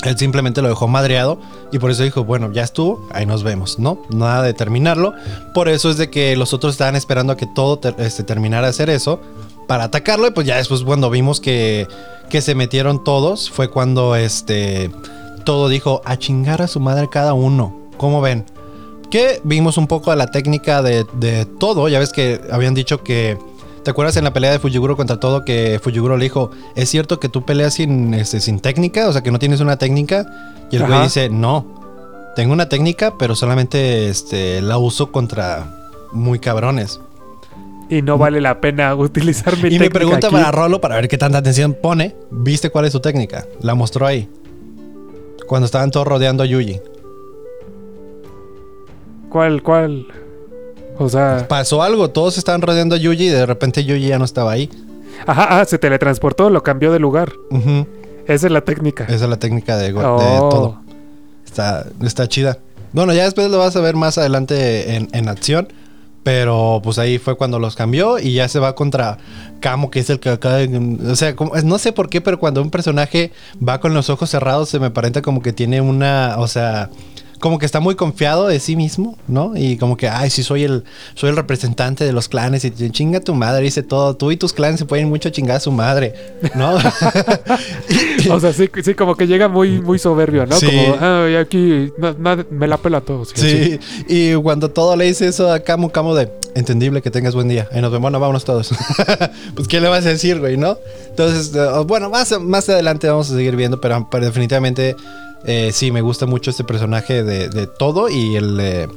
[0.05, 1.39] Él simplemente lo dejó madreado
[1.73, 4.03] y por eso dijo, bueno, ya estuvo, ahí nos vemos, ¿no?
[4.11, 5.15] Nada de terminarlo.
[5.55, 8.71] Por eso es de que los otros estaban esperando a que todo este, terminara de
[8.71, 9.21] hacer eso
[9.67, 11.89] para atacarlo y pues ya después cuando vimos que,
[12.31, 14.91] que se metieron todos fue cuando este
[15.47, 17.75] todo dijo a chingar a su madre cada uno.
[17.97, 18.45] ¿Cómo ven?
[19.11, 21.89] Que vimos un poco de la técnica de, todo.
[21.89, 23.39] Ya ves que habían dicho que.
[23.87, 27.21] ¿Te acuerdas en la pelea de Fujiguro contra todo que Fujiguro le dijo, es cierto
[27.21, 29.07] que tú peleas sin, este, sin técnica?
[29.09, 30.27] O sea, que no tienes una técnica.
[30.73, 35.73] Y el güey dice, no, tengo una técnica, pero solamente este, la uso contra
[36.11, 37.01] muy cabrones.
[37.89, 39.85] Y no vale la pena utilizar mi técnica.
[39.85, 42.17] Y me pregunta para Rolo para ver qué tanta atención pone.
[42.33, 43.47] ¿Viste cuál es su técnica?
[43.61, 44.29] La mostró ahí.
[45.47, 46.81] Cuando estaban todos rodeando a Yuji.
[49.29, 50.09] ¿Cuál, cuál?
[50.99, 51.47] O sea.
[51.49, 54.71] Pasó algo, todos estaban rodeando a Yuji y de repente Yuji ya no estaba ahí.
[55.27, 57.33] Ajá, ah, se teletransportó, lo cambió de lugar.
[58.27, 59.05] Esa es la técnica.
[59.05, 60.49] Esa es la técnica de, oh.
[60.51, 60.81] todo.
[61.45, 62.59] Está, está chida.
[62.93, 65.69] Bueno, ya después lo vas a ver más adelante en, en acción.
[66.23, 69.19] Pero pues ahí fue cuando los cambió y ya se va contra
[69.61, 70.59] Camo, que es el que acaba
[71.09, 74.69] O sea, no sé por qué, pero cuando un personaje va con los ojos cerrados
[74.69, 76.35] se me aparenta como que tiene una...
[76.39, 76.91] O sea
[77.41, 79.57] como que está muy confiado de sí mismo, ¿no?
[79.57, 80.85] Y como que, ay, sí, soy el,
[81.15, 84.17] soy el representante de los clanes y chinga tu madre, dice todo.
[84.17, 86.15] Tú y tus clanes se pueden mucho chingar a su madre,
[86.55, 86.75] ¿no?
[88.31, 90.57] o sea, sí, sí, como que llega muy, muy soberbio, ¿no?
[90.59, 91.93] Como, ay, aquí
[92.51, 93.25] me la pela todo.
[93.25, 93.79] Sí,
[94.09, 97.69] y cuando todo le dice eso a Camo, Camo de, entendible que tengas buen día.
[97.73, 98.71] Y nos vemos, bueno, vámonos todos.
[99.55, 100.79] pues, ¿qué le vas a decir, güey, no?
[101.09, 104.97] Entonces, eh, bueno, más, más adelante vamos a seguir viendo, pero definitivamente
[105.47, 108.89] eh, sí, me gusta mucho este personaje de, todo y el...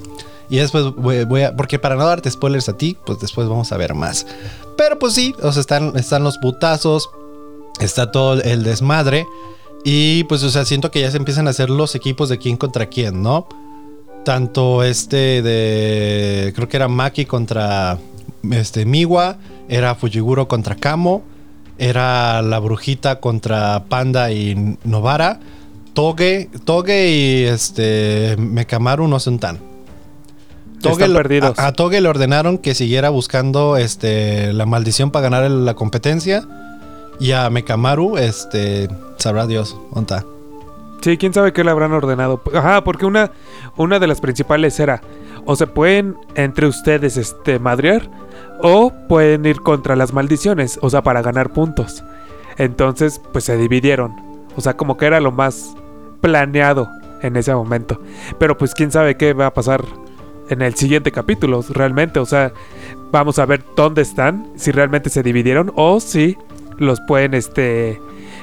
[0.49, 1.55] Y después voy, a...
[1.55, 4.25] Porque para no darte spoilers a ti, pues después vamos a ver más.
[4.75, 7.09] Pero pues sí, o sea, están, están los putazos,
[7.79, 9.27] está todo el desmadre.
[9.83, 12.57] Y pues, o sea, siento que ya se empiezan a hacer los equipos de quién
[12.57, 13.47] contra quién, ¿no?
[14.25, 16.51] Tanto este de...
[16.55, 17.99] Creo que era Maki contra
[18.51, 19.37] este, Miwa,
[19.67, 21.23] era Fujiguro contra Kamo,
[21.77, 25.39] era la brujita contra Panda y Novara.
[25.93, 29.59] Toge, Toge y este Mekamaru no son tan.
[30.81, 31.59] Toge Están perdidos.
[31.59, 36.47] A, Toge le ordenaron que siguiera buscando este, la maldición para ganar la competencia.
[37.19, 38.87] Y a Mekamaru, este,
[39.17, 40.23] sabrá Dios, ¿dónde
[41.01, 42.41] Sí, quién sabe qué le habrán ordenado.
[42.53, 43.31] Ajá, porque una,
[43.75, 45.01] una de las principales era,
[45.45, 48.09] o se pueden entre ustedes este, madrear,
[48.61, 52.03] o pueden ir contra las maldiciones, o sea, para ganar puntos.
[52.57, 54.28] Entonces, pues se dividieron.
[54.55, 55.75] O sea, como que era lo más
[56.21, 56.89] planeado
[57.21, 58.01] en ese momento.
[58.39, 59.83] Pero pues quién sabe qué va a pasar
[60.49, 62.19] en el siguiente capítulo, realmente.
[62.19, 62.51] O sea,
[63.11, 66.37] vamos a ver dónde están, si realmente se dividieron o si
[66.77, 67.99] los pueden, este,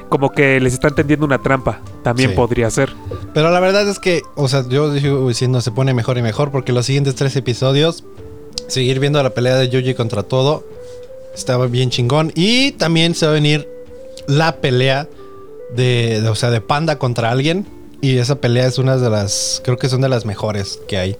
[0.09, 1.81] como que les están tendiendo una trampa.
[2.03, 2.93] También podría ser.
[3.35, 6.51] Pero la verdad es que, o sea, yo digo diciendo se pone mejor y mejor
[6.51, 8.05] porque los siguientes tres episodios,
[8.69, 10.65] seguir viendo la pelea de Yuji contra todo,
[11.35, 12.33] estaba bien chingón.
[12.35, 13.69] Y también se va a venir
[14.29, 15.09] la pelea
[15.75, 17.67] de, o sea, de Panda contra alguien.
[18.01, 21.17] Y esa pelea es una de las, creo que son de las mejores que hay.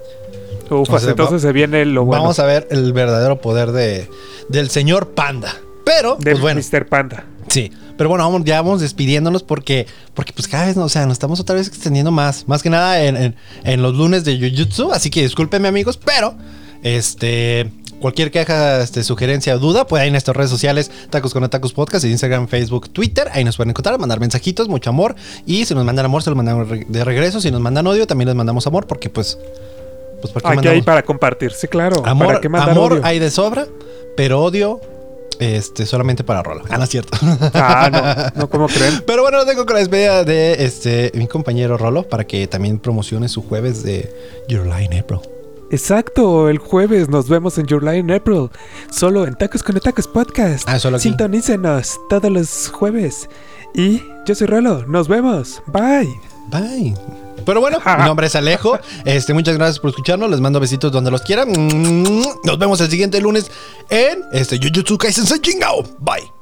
[0.71, 2.23] entonces se viene lo bueno.
[2.23, 4.09] Vamos a ver el verdadero poder de,
[4.49, 5.55] del señor Panda.
[5.85, 6.61] Pero, de pues bueno.
[6.61, 6.87] Mr.
[6.87, 7.25] Panda.
[7.49, 7.73] Sí.
[7.97, 11.41] Pero bueno, vamos, ya vamos despidiéndonos porque, porque pues cada vez, o sea, nos estamos
[11.41, 12.47] otra vez extendiendo más.
[12.47, 13.35] Más que nada en,
[13.65, 14.93] en los lunes de Jujutsu.
[14.93, 16.35] Así que discúlpenme amigos, pero
[16.83, 17.71] este
[18.01, 21.73] Cualquier queja, este, sugerencia o duda, puede ir en nuestras redes sociales, Tacos con Tacos
[21.73, 23.29] Podcast, Instagram, Facebook, Twitter.
[23.33, 25.15] Ahí nos pueden encontrar, mandar mensajitos, mucho amor.
[25.47, 27.41] Y si nos mandan amor, se lo mandamos de regreso.
[27.41, 29.39] Si nos mandan odio, también les mandamos amor, porque pues.
[30.21, 32.05] pues Aquí hay para compartir, sí, claro.
[32.05, 33.67] Amor, amor hay de sobra,
[34.17, 34.81] pero odio
[35.39, 36.65] este, solamente para Rolo.
[36.69, 37.17] Ah, no es cierto.
[37.55, 39.03] Ah, no, no, ¿cómo creen?
[39.07, 42.79] Pero bueno, lo tengo con la despedida de este, mi compañero Rolo para que también
[42.79, 44.13] promocione su jueves de
[44.49, 45.21] Your Line April.
[45.71, 48.51] Exacto, el jueves nos vemos en Your Line April,
[48.91, 50.69] solo en Tacos con Tacos Podcast.
[50.69, 53.29] Ah, solo Sintonícenos todos los jueves.
[53.75, 55.63] Y yo soy Rolo, nos vemos.
[55.67, 56.09] Bye.
[56.49, 56.95] Bye.
[57.45, 58.79] Pero bueno, mi nombre es Alejo.
[59.05, 60.31] Este, muchas gracias por escucharnos.
[60.31, 61.49] Les mando besitos donde los quieran.
[62.45, 63.51] Nos vemos el siguiente lunes
[63.89, 65.83] en este Jujutsu Kaisen Chingao.
[65.99, 66.36] Bye.